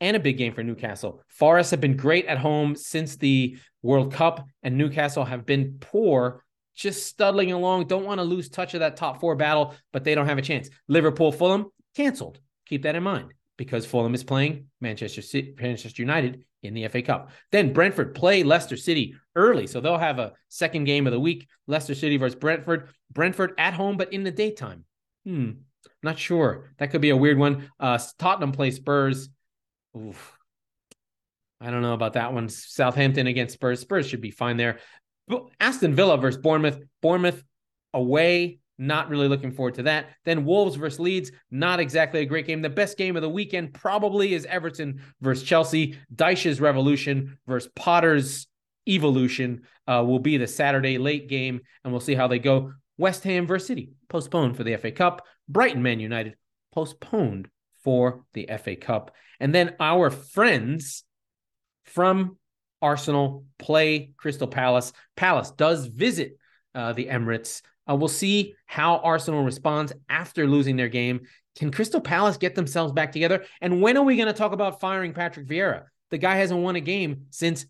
and 0.00 0.16
a 0.16 0.20
big 0.20 0.36
game 0.36 0.52
for 0.52 0.62
Newcastle. 0.62 1.22
Forest 1.28 1.70
have 1.70 1.80
been 1.80 1.96
great 1.96 2.26
at 2.26 2.38
home 2.38 2.76
since 2.76 3.16
the 3.16 3.58
World 3.82 4.12
Cup, 4.12 4.46
and 4.62 4.76
Newcastle 4.76 5.24
have 5.24 5.46
been 5.46 5.78
poor 5.80 6.44
just 6.76 7.06
studdling 7.06 7.52
along, 7.52 7.86
don't 7.86 8.04
want 8.04 8.18
to 8.18 8.24
lose 8.24 8.48
touch 8.48 8.74
of 8.74 8.80
that 8.80 8.96
top 8.96 9.20
four 9.20 9.34
battle, 9.34 9.74
but 9.92 10.04
they 10.04 10.14
don't 10.14 10.26
have 10.26 10.38
a 10.38 10.42
chance. 10.42 10.68
Liverpool, 10.88 11.32
Fulham, 11.32 11.66
canceled. 11.96 12.38
Keep 12.66 12.82
that 12.82 12.94
in 12.94 13.02
mind 13.02 13.32
because 13.56 13.86
Fulham 13.86 14.14
is 14.14 14.22
playing 14.22 14.66
Manchester 14.80 15.22
City, 15.22 15.54
Manchester 15.60 16.02
United 16.02 16.44
in 16.62 16.74
the 16.74 16.86
FA 16.88 17.02
Cup. 17.02 17.30
Then 17.50 17.72
Brentford 17.72 18.14
play 18.14 18.42
Leicester 18.42 18.76
City 18.76 19.14
early, 19.34 19.66
so 19.66 19.80
they'll 19.80 19.98
have 19.98 20.18
a 20.18 20.32
second 20.48 20.84
game 20.84 21.06
of 21.06 21.12
the 21.12 21.20
week. 21.20 21.48
Leicester 21.66 21.94
City 21.94 22.16
versus 22.16 22.36
Brentford. 22.36 22.90
Brentford 23.10 23.54
at 23.58 23.74
home, 23.74 23.96
but 23.96 24.12
in 24.12 24.24
the 24.24 24.30
daytime. 24.30 24.84
Hmm, 25.24 25.52
not 26.02 26.18
sure. 26.18 26.70
That 26.78 26.90
could 26.90 27.00
be 27.00 27.10
a 27.10 27.16
weird 27.16 27.38
one. 27.38 27.70
Uh, 27.80 27.98
Tottenham 28.18 28.52
play 28.52 28.70
Spurs. 28.70 29.28
Oof. 29.96 30.32
I 31.60 31.70
don't 31.70 31.82
know 31.82 31.94
about 31.94 32.14
that 32.14 32.34
one. 32.34 32.48
Southampton 32.48 33.26
against 33.26 33.54
Spurs. 33.54 33.80
Spurs 33.80 34.06
should 34.06 34.20
be 34.20 34.30
fine 34.30 34.56
there. 34.56 34.78
Aston 35.60 35.94
Villa 35.94 36.16
versus 36.16 36.40
Bournemouth. 36.40 36.80
Bournemouth 37.02 37.42
away. 37.92 38.58
Not 38.78 39.08
really 39.08 39.28
looking 39.28 39.52
forward 39.52 39.74
to 39.76 39.84
that. 39.84 40.10
Then 40.24 40.44
Wolves 40.44 40.76
versus 40.76 41.00
Leeds. 41.00 41.32
Not 41.50 41.80
exactly 41.80 42.20
a 42.20 42.26
great 42.26 42.46
game. 42.46 42.60
The 42.60 42.68
best 42.68 42.98
game 42.98 43.16
of 43.16 43.22
the 43.22 43.28
weekend 43.28 43.72
probably 43.72 44.34
is 44.34 44.44
Everton 44.44 45.00
versus 45.22 45.44
Chelsea. 45.44 45.98
Dyche's 46.14 46.60
Revolution 46.60 47.38
versus 47.46 47.70
Potter's 47.74 48.46
Evolution 48.86 49.62
uh, 49.88 50.04
will 50.06 50.18
be 50.18 50.36
the 50.36 50.46
Saturday 50.46 50.98
late 50.98 51.28
game, 51.28 51.60
and 51.82 51.92
we'll 51.92 52.00
see 52.00 52.14
how 52.14 52.28
they 52.28 52.38
go. 52.38 52.72
West 52.98 53.24
Ham 53.24 53.46
versus 53.46 53.66
City 53.66 53.90
postponed 54.08 54.56
for 54.56 54.64
the 54.64 54.76
FA 54.76 54.90
Cup. 54.90 55.26
Brighton 55.48 55.82
Man 55.82 55.98
United 55.98 56.36
postponed 56.72 57.48
for 57.82 58.24
the 58.34 58.48
FA 58.62 58.76
Cup. 58.76 59.12
And 59.40 59.54
then 59.54 59.74
our 59.80 60.10
friends 60.10 61.04
from 61.84 62.36
Arsenal 62.82 63.44
play 63.58 64.12
Crystal 64.16 64.46
Palace. 64.46 64.92
Palace 65.16 65.50
does 65.50 65.86
visit 65.86 66.38
uh, 66.74 66.92
the 66.92 67.06
Emirates. 67.06 67.62
Uh, 67.88 67.94
we'll 67.94 68.08
see 68.08 68.54
how 68.66 68.98
Arsenal 68.98 69.42
responds 69.42 69.92
after 70.08 70.46
losing 70.46 70.76
their 70.76 70.88
game. 70.88 71.20
Can 71.56 71.70
Crystal 71.70 72.00
Palace 72.00 72.36
get 72.36 72.54
themselves 72.54 72.92
back 72.92 73.12
together? 73.12 73.44
And 73.60 73.80
when 73.80 73.96
are 73.96 74.04
we 74.04 74.16
going 74.16 74.26
to 74.26 74.34
talk 74.34 74.52
about 74.52 74.80
firing 74.80 75.14
Patrick 75.14 75.46
Vieira? 75.46 75.84
The 76.10 76.18
guy 76.18 76.36
hasn't 76.36 76.60
won 76.60 76.76
a 76.76 76.80
game 76.80 77.26
since 77.30 77.66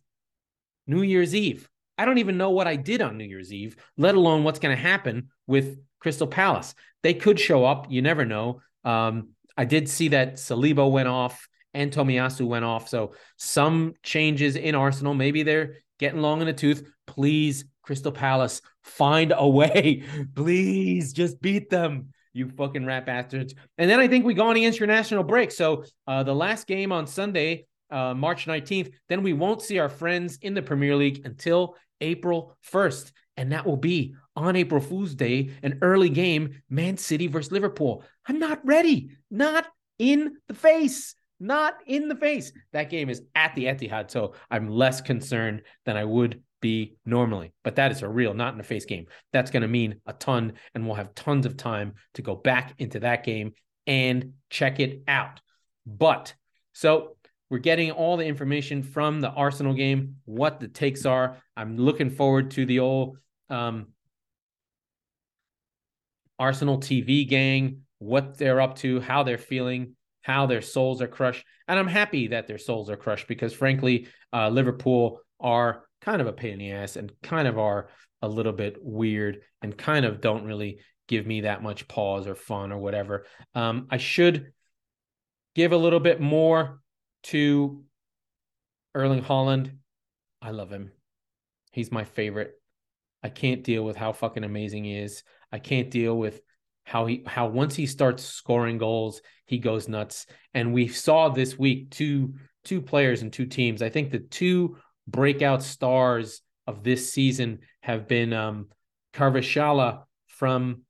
New 0.86 1.02
Year's 1.02 1.34
Eve. 1.34 1.68
I 1.98 2.04
don't 2.04 2.18
even 2.18 2.36
know 2.36 2.50
what 2.50 2.66
I 2.66 2.76
did 2.76 3.00
on 3.00 3.16
New 3.16 3.24
Year's 3.24 3.52
Eve, 3.52 3.76
let 3.96 4.14
alone 4.14 4.44
what's 4.44 4.58
going 4.58 4.76
to 4.76 4.82
happen 4.82 5.28
with 5.46 5.78
Crystal 6.00 6.26
Palace. 6.26 6.74
They 7.02 7.14
could 7.14 7.40
show 7.40 7.64
up. 7.64 7.86
You 7.90 8.02
never 8.02 8.24
know. 8.24 8.60
Um, 8.84 9.30
I 9.56 9.64
did 9.64 9.88
see 9.88 10.08
that 10.08 10.34
Saliba 10.34 10.90
went 10.90 11.08
off 11.08 11.48
and 11.76 11.92
Tomiyasu 11.92 12.46
went 12.46 12.64
off. 12.64 12.88
So 12.88 13.12
some 13.36 13.92
changes 14.02 14.56
in 14.56 14.74
Arsenal. 14.74 15.12
Maybe 15.12 15.42
they're 15.42 15.74
getting 15.98 16.22
long 16.22 16.40
in 16.40 16.46
the 16.46 16.54
tooth. 16.54 16.88
Please, 17.06 17.66
Crystal 17.82 18.10
Palace, 18.10 18.62
find 18.82 19.32
a 19.36 19.46
way. 19.46 20.02
Please 20.34 21.12
just 21.12 21.40
beat 21.40 21.68
them. 21.68 22.08
You 22.32 22.48
fucking 22.48 22.86
rat 22.86 23.04
bastards. 23.04 23.54
And 23.76 23.90
then 23.90 24.00
I 24.00 24.08
think 24.08 24.24
we 24.24 24.34
go 24.34 24.48
on 24.48 24.54
the 24.54 24.64
international 24.64 25.22
break. 25.22 25.50
So 25.50 25.84
uh, 26.06 26.22
the 26.22 26.34
last 26.34 26.66
game 26.66 26.92
on 26.92 27.06
Sunday, 27.06 27.66
uh, 27.90 28.14
March 28.14 28.46
19th, 28.46 28.92
then 29.10 29.22
we 29.22 29.34
won't 29.34 29.62
see 29.62 29.78
our 29.78 29.88
friends 29.90 30.38
in 30.40 30.54
the 30.54 30.62
Premier 30.62 30.96
League 30.96 31.26
until 31.26 31.76
April 32.00 32.56
1st. 32.72 33.12
And 33.36 33.52
that 33.52 33.66
will 33.66 33.76
be 33.76 34.14
on 34.34 34.56
April 34.56 34.80
Fool's 34.80 35.14
Day, 35.14 35.50
an 35.62 35.78
early 35.82 36.08
game, 36.08 36.62
Man 36.70 36.96
City 36.96 37.26
versus 37.26 37.52
Liverpool. 37.52 38.02
I'm 38.26 38.38
not 38.38 38.64
ready. 38.64 39.10
Not 39.30 39.66
in 39.98 40.36
the 40.48 40.54
face 40.54 41.14
not 41.38 41.75
in 41.87 42.09
the 42.09 42.16
face. 42.16 42.53
That 42.72 42.90
game 42.90 43.11
is 43.11 43.22
at 43.35 43.55
the 43.55 43.66
Etihad, 43.66 44.11
so 44.11 44.35
I'm 44.51 44.68
less 44.68 45.01
concerned 45.01 45.62
than 45.85 45.96
I 45.96 46.05
would 46.05 46.42
be 46.61 46.96
normally. 47.05 47.53
But 47.62 47.77
that 47.77 47.92
is 47.92 48.03
a 48.03 48.09
real 48.09 48.35
not 48.35 48.53
in 48.53 48.59
the 48.59 48.64
face 48.64 48.85
game. 48.85 49.07
That's 49.33 49.51
going 49.51 49.62
to 49.62 49.68
mean 49.68 50.01
a 50.07 50.12
ton, 50.12 50.55
and 50.75 50.87
we'll 50.87 50.96
have 50.96 51.14
tons 51.14 51.46
of 51.46 51.57
time 51.57 51.94
to 52.14 52.22
go 52.22 52.35
back 52.35 52.75
into 52.79 53.01
that 53.01 53.25
game 53.25 53.53
and 53.87 54.33
check 54.51 54.81
it 54.81 55.03
out. 55.07 55.40
But 55.87 56.35
so 56.72 57.16
we're 57.49 57.59
getting 57.59 57.92
all 57.92 58.16
the 58.16 58.27
information 58.27 58.83
from 58.83 59.20
the 59.20 59.31
Arsenal 59.31 59.75
game, 59.75 60.16
what 60.25 60.59
the 60.59 60.68
takes 60.68 61.07
are. 61.07 61.37
I'm 61.57 61.77
looking 61.77 62.11
forward 62.11 62.51
to 62.53 62.66
the 62.66 62.81
old 62.81 63.18
um, 63.49 63.88
Arsenal 66.38 66.79
TV 66.79 67.29
gang, 67.29 67.83
what 67.99 68.37
they're 68.37 68.61
up 68.61 68.77
to, 68.77 69.01
how 69.01 69.22
they're 69.22 69.38
feeling 69.38 69.94
how 70.26 70.44
their 70.44 70.60
souls 70.60 71.00
are 71.00 71.06
crushed. 71.06 71.46
And 71.68 71.78
I'm 71.78 71.86
happy 71.86 72.26
that 72.28 72.48
their 72.48 72.58
souls 72.58 72.90
are 72.90 72.96
crushed 72.96 73.28
because, 73.28 73.52
frankly, 73.54 74.08
uh, 74.32 74.48
Liverpool 74.48 75.20
are 75.38 75.84
kind 76.00 76.20
of 76.20 76.26
a 76.26 76.32
pain 76.32 76.54
in 76.54 76.58
the 76.58 76.72
ass 76.72 76.96
and 76.96 77.12
kind 77.22 77.46
of 77.46 77.60
are 77.60 77.90
a 78.22 78.28
little 78.28 78.52
bit 78.52 78.76
weird 78.80 79.42
and 79.62 79.78
kind 79.78 80.04
of 80.04 80.20
don't 80.20 80.44
really 80.44 80.80
give 81.06 81.28
me 81.28 81.42
that 81.42 81.62
much 81.62 81.86
pause 81.86 82.26
or 82.26 82.34
fun 82.34 82.72
or 82.72 82.78
whatever. 82.78 83.24
Um, 83.54 83.86
I 83.88 83.98
should 83.98 84.52
give 85.54 85.70
a 85.70 85.76
little 85.76 86.00
bit 86.00 86.20
more 86.20 86.80
to 87.24 87.84
Erling 88.96 89.22
Haaland. 89.22 89.76
I 90.42 90.50
love 90.50 90.72
him. 90.72 90.90
He's 91.70 91.92
my 91.92 92.02
favorite. 92.02 92.52
I 93.22 93.28
can't 93.28 93.62
deal 93.62 93.84
with 93.84 93.94
how 93.94 94.12
fucking 94.12 94.42
amazing 94.42 94.82
he 94.82 94.98
is. 94.98 95.22
I 95.52 95.60
can't 95.60 95.88
deal 95.88 96.18
with 96.18 96.40
how 96.87 97.05
he 97.07 97.25
how 97.27 97.49
once 97.49 97.75
he 97.75 97.85
starts 97.85 98.25
scoring 98.25 98.79
goals, 98.79 99.20
he 99.44 99.59
goes 99.59 99.88
nuts. 99.88 100.27
And 100.55 100.72
we 100.72 100.87
saw 100.87 101.29
this 101.29 101.59
week 101.59 101.90
two 101.90 102.35
two 102.64 102.81
players 102.81 103.22
and 103.22 103.33
two 103.33 103.46
teams. 103.46 103.83
I 103.83 103.90
think 103.90 104.11
the 104.11 104.20
two 104.20 104.77
breakout 105.07 105.62
stars 105.64 106.42
of 106.66 106.85
this 106.85 107.12
season 107.12 107.59
have 107.81 108.07
been 108.07 108.33
um 108.33 108.68
Kvaratskhelia 109.14 110.05
from 110.29 110.83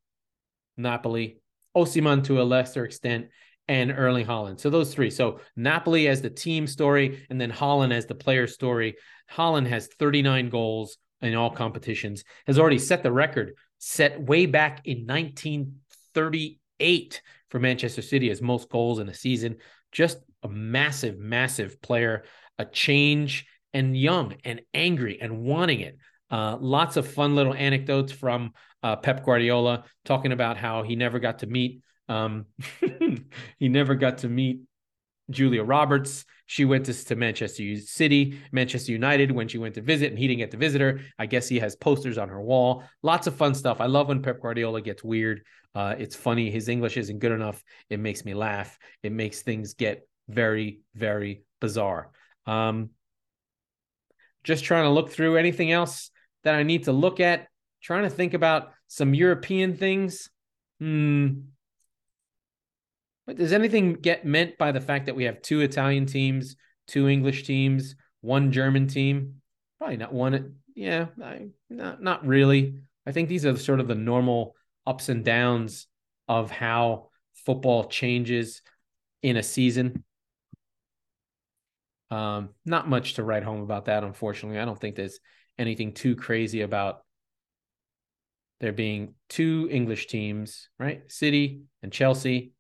Napoli, 0.77 1.41
Osimhen 1.75 2.25
to 2.25 2.43
a 2.43 2.45
lesser 2.45 2.85
extent, 2.85 3.29
and 3.67 3.91
Erling 3.91 4.27
Haaland. 4.27 4.61
So 4.61 4.69
those 4.69 4.95
three. 4.95 5.09
So 5.09 5.41
Napoli 5.57 6.09
as 6.09 6.21
the 6.21 6.29
team 6.29 6.67
story, 6.67 7.27
and 7.31 7.41
then 7.41 7.51
Haaland 7.51 7.95
as 7.95 8.05
the 8.05 8.15
player 8.15 8.47
story. 8.47 8.97
Haaland 9.33 9.67
has 9.67 9.89
39 9.99 10.51
goals 10.51 10.99
in 11.23 11.35
all 11.35 11.51
competitions, 11.51 12.23
has 12.47 12.59
already 12.59 12.79
set 12.79 13.03
the 13.03 13.11
record 13.11 13.55
set 13.79 14.21
way 14.21 14.47
back 14.47 14.83
in 14.85 15.07
19 15.07 15.81
38 16.17 17.23
for 17.51 17.61
Manchester 17.61 18.03
City 18.03 18.31
as 18.31 18.43
most 18.43 18.69
goals 18.69 18.99
in 18.99 19.09
a 19.09 19.15
season. 19.15 19.59
Just 19.93 20.19
a 20.43 20.49
massive, 20.49 21.17
massive 21.17 21.81
player, 21.81 22.25
a 22.59 22.65
change 22.65 23.47
and 23.73 23.97
young 23.97 24.35
and 24.45 24.63
angry 24.75 25.21
and 25.21 25.45
wanting 25.45 25.81
it. 25.81 25.97
Uh, 26.29 26.57
lots 26.59 26.97
of 26.97 27.07
fun 27.07 27.37
little 27.37 27.55
anecdotes 27.55 28.11
from 28.11 28.53
uh, 28.83 28.97
Pep 28.97 29.25
Guardiola 29.25 29.85
talking 30.05 30.33
about 30.33 30.57
how 30.57 30.83
he 30.83 30.97
never 30.97 31.21
got 31.21 31.39
to 31.41 31.47
meet 31.47 31.83
um, 32.09 32.47
he 33.59 33.69
never 33.69 33.95
got 33.95 34.19
to 34.19 34.29
meet 34.29 34.61
Julia 35.31 35.65
Roberts. 35.65 36.25
She 36.47 36.65
went 36.65 36.87
to, 36.87 37.05
to 37.07 37.17
Manchester 37.17 37.77
City, 37.77 38.41
Manchester 38.53 38.93
United 38.93 39.33
when 39.33 39.49
she 39.49 39.59
went 39.59 39.75
to 39.75 39.83
visit, 39.83 40.11
and 40.11 40.19
he 40.19 40.29
didn't 40.29 40.39
get 40.39 40.53
to 40.53 40.57
visit 40.57 40.81
her. 40.81 41.01
I 41.19 41.27
guess 41.27 41.49
he 41.49 41.59
has 41.59 41.75
posters 41.75 42.19
on 42.19 42.29
her 42.29 42.41
wall. 42.41 42.85
Lots 43.03 43.27
of 43.27 43.35
fun 43.35 43.55
stuff. 43.55 43.81
I 43.81 43.87
love 43.87 44.09
when 44.09 44.23
Pep 44.23 44.41
Guardiola 44.41 44.81
gets 44.81 45.03
weird. 45.03 45.43
Uh, 45.75 45.95
it's 45.99 46.15
funny. 46.17 46.51
His 46.51 46.69
English 46.69 46.97
isn't 46.97 47.19
good 47.19 47.33
enough. 47.33 47.63
It 47.91 48.01
makes 48.01 48.25
me 48.25 48.35
laugh. 48.35 48.79
It 49.03 49.13
makes 49.13 49.43
things 49.43 49.75
get 49.75 50.09
very, 50.29 50.81
very 50.95 51.43
bizarre. 51.61 52.11
Um, 52.47 52.91
just 54.45 54.65
trying 54.65 54.85
to 54.85 54.91
look 54.91 55.11
through 55.11 55.37
anything 55.37 55.73
else 55.73 56.11
that 56.45 56.55
I 56.55 56.63
need 56.63 56.85
to 56.85 56.93
look 56.93 57.19
at. 57.19 57.49
Trying 57.83 58.05
to 58.05 58.11
think 58.11 58.35
about 58.35 58.73
some 58.87 59.15
European 59.15 59.77
things. 59.77 60.31
Hmm. 60.81 61.41
But 63.27 63.37
does 63.37 63.53
anything 63.53 63.95
get 63.95 64.25
meant 64.25 64.57
by 64.57 64.73
the 64.73 64.81
fact 64.81 65.07
that 65.07 65.17
we 65.17 65.25
have 65.25 65.43
two 65.43 65.61
Italian 65.61 66.07
teams, 66.07 66.57
two 66.87 67.09
English 67.09 67.45
teams, 67.45 67.97
one 68.21 68.53
German 68.53 68.87
team? 68.87 69.43
Probably 69.79 69.97
not 69.97 70.13
one. 70.13 70.57
Yeah, 70.75 71.07
I, 71.23 71.49
not 71.69 72.03
not 72.03 72.27
really. 72.27 72.77
I 73.07 73.13
think 73.13 73.29
these 73.29 73.45
are 73.45 73.57
sort 73.57 73.81
of 73.81 73.89
the 73.89 73.95
normal 73.95 74.55
ups 74.87 75.09
and 75.09 75.25
downs 75.25 75.87
of 76.29 76.51
how 76.51 77.11
football 77.45 77.85
changes 77.85 78.63
in 79.23 79.37
a 79.37 79.43
season. 79.43 80.05
Um, 82.11 82.51
not 82.65 82.89
much 82.89 83.15
to 83.15 83.25
write 83.25 83.43
home 83.43 83.63
about 83.63 83.87
that, 83.87 84.05
unfortunately. 84.05 84.61
I 84.61 84.65
don't 84.65 84.79
think 84.79 84.95
there's 84.95 85.19
anything 85.59 85.93
too 85.93 86.15
crazy 86.15 86.61
about 86.61 87.03
there 88.61 88.73
being 88.73 89.15
two 89.29 89.69
English 89.71 90.07
teams, 90.07 90.69
right? 90.79 91.03
City 91.11 91.63
and 91.83 91.93
Chelsea, 91.93 92.53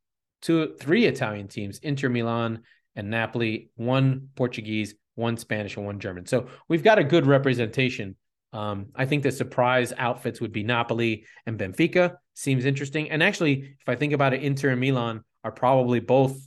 two, 0.46 0.76
three 0.78 1.06
Italian 1.06 1.48
teams, 1.48 1.78
Inter 1.78 2.08
Milan 2.08 2.62
and 2.94 3.10
Napoli, 3.10 3.70
one 3.74 4.28
Portuguese, 4.36 4.94
one 5.16 5.36
Spanish, 5.36 5.76
and 5.76 5.84
one 5.84 5.98
German. 5.98 6.24
So 6.26 6.46
we've 6.68 6.84
got 6.84 7.00
a 7.00 7.04
good 7.04 7.26
representation. 7.26 8.14
Um, 8.52 8.86
I 8.94 9.06
think 9.06 9.24
the 9.24 9.32
surprise 9.32 9.92
outfits 9.98 10.40
would 10.40 10.52
be 10.52 10.62
Napoli 10.62 11.24
and 11.46 11.58
Benfica. 11.58 12.16
Seems 12.34 12.64
interesting. 12.64 13.10
And 13.10 13.24
actually, 13.24 13.76
if 13.80 13.88
I 13.88 13.96
think 13.96 14.12
about 14.12 14.34
it, 14.34 14.42
Inter 14.42 14.68
and 14.70 14.80
Milan 14.80 15.24
are 15.42 15.50
probably 15.50 15.98
both 15.98 16.38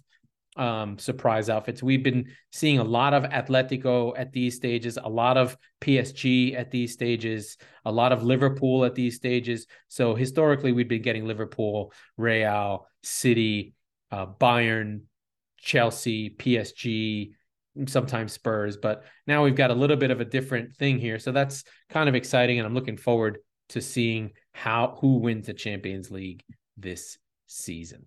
um, 0.55 0.97
surprise 0.97 1.49
outfits. 1.49 1.83
We've 1.83 2.03
been 2.03 2.27
seeing 2.53 2.79
a 2.79 2.83
lot 2.83 3.13
of 3.13 3.23
Atletico 3.23 4.13
at 4.17 4.31
these 4.31 4.55
stages, 4.55 4.97
a 4.97 5.09
lot 5.09 5.37
of 5.37 5.57
PSG 5.81 6.57
at 6.57 6.71
these 6.71 6.93
stages, 6.93 7.57
a 7.83 7.91
lot 7.91 8.13
of 8.13 8.23
Liverpool 8.23 8.85
at 8.85 8.95
these 8.95 9.17
stages. 9.17 9.67
So 9.89 10.15
historically, 10.15 10.71
we've 10.71 10.87
been 10.87 11.01
getting 11.01 11.25
Liverpool, 11.25 11.91
Real, 12.17 12.87
City, 13.03 13.73
uh, 14.11 14.25
Bayern, 14.25 15.01
Chelsea, 15.57 16.29
PSG, 16.29 17.31
sometimes 17.87 18.33
Spurs. 18.33 18.77
But 18.77 19.03
now 19.27 19.43
we've 19.43 19.55
got 19.55 19.71
a 19.71 19.75
little 19.75 19.97
bit 19.97 20.11
of 20.11 20.21
a 20.21 20.25
different 20.25 20.75
thing 20.75 20.99
here. 20.99 21.19
So 21.19 21.31
that's 21.31 21.63
kind 21.89 22.09
of 22.09 22.15
exciting. 22.15 22.59
And 22.59 22.65
I'm 22.65 22.73
looking 22.73 22.97
forward 22.97 23.39
to 23.69 23.81
seeing 23.81 24.31
how 24.53 24.97
who 24.99 25.17
wins 25.17 25.47
the 25.47 25.53
Champions 25.53 26.11
League 26.11 26.43
this 26.77 27.17
season. 27.47 28.05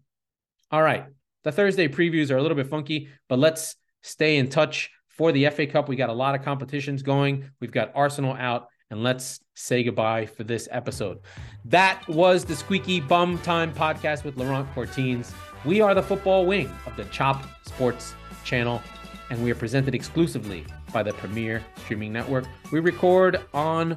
All 0.70 0.82
right. 0.82 1.06
The 1.44 1.52
Thursday 1.52 1.88
previews 1.88 2.30
are 2.30 2.36
a 2.36 2.42
little 2.42 2.56
bit 2.56 2.68
funky, 2.68 3.08
but 3.28 3.38
let's 3.38 3.76
stay 4.02 4.36
in 4.36 4.48
touch 4.48 4.90
for 5.08 5.32
the 5.32 5.48
FA 5.50 5.66
Cup. 5.66 5.88
We 5.88 5.96
got 5.96 6.08
a 6.08 6.14
lot 6.14 6.34
of 6.34 6.42
competitions 6.42 7.02
going. 7.02 7.50
We've 7.60 7.72
got 7.72 7.92
Arsenal 7.94 8.34
out, 8.34 8.68
and 8.90 9.02
let's 9.02 9.40
say 9.54 9.82
goodbye 9.82 10.26
for 10.26 10.44
this 10.44 10.68
episode. 10.70 11.18
That 11.64 12.06
was 12.08 12.44
the 12.44 12.56
Squeaky 12.56 13.00
Bum 13.00 13.38
Time 13.38 13.74
podcast 13.74 14.24
with 14.24 14.36
Laurent 14.36 14.72
Courtines. 14.74 15.32
We 15.64 15.80
are 15.80 15.94
the 15.94 16.02
football 16.02 16.44
wing 16.44 16.76
of 16.86 16.96
the 16.96 17.04
Chop 17.04 17.44
Sports 17.64 18.14
channel, 18.42 18.82
and 19.30 19.42
we 19.44 19.52
are 19.52 19.54
presented 19.54 19.94
exclusively 19.94 20.66
by 20.92 21.04
the 21.04 21.12
Premier 21.12 21.64
Streaming 21.78 22.12
Network. 22.12 22.46
We 22.72 22.80
record 22.80 23.40
on 23.54 23.96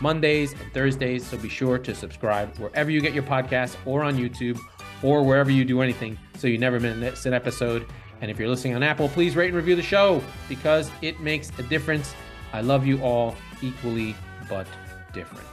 Mondays 0.00 0.54
and 0.54 0.72
Thursdays, 0.72 1.26
so 1.26 1.36
be 1.36 1.50
sure 1.50 1.78
to 1.78 1.94
subscribe 1.94 2.56
wherever 2.56 2.90
you 2.90 3.02
get 3.02 3.12
your 3.12 3.22
podcasts 3.22 3.76
or 3.84 4.02
on 4.02 4.16
YouTube 4.16 4.58
or 5.02 5.22
wherever 5.22 5.50
you 5.50 5.66
do 5.66 5.82
anything 5.82 6.18
so 6.38 6.46
you 6.46 6.56
never 6.56 6.80
miss 6.80 7.26
an 7.26 7.34
episode. 7.34 7.86
And 8.22 8.30
if 8.30 8.38
you're 8.38 8.48
listening 8.48 8.74
on 8.74 8.82
Apple, 8.82 9.10
please 9.10 9.36
rate 9.36 9.48
and 9.48 9.56
review 9.56 9.76
the 9.76 9.82
show 9.82 10.22
because 10.48 10.90
it 11.02 11.20
makes 11.20 11.50
a 11.58 11.62
difference. 11.64 12.14
I 12.54 12.62
love 12.62 12.86
you 12.86 13.02
all 13.02 13.36
equally 13.60 14.16
but 14.48 14.66
different. 15.12 15.49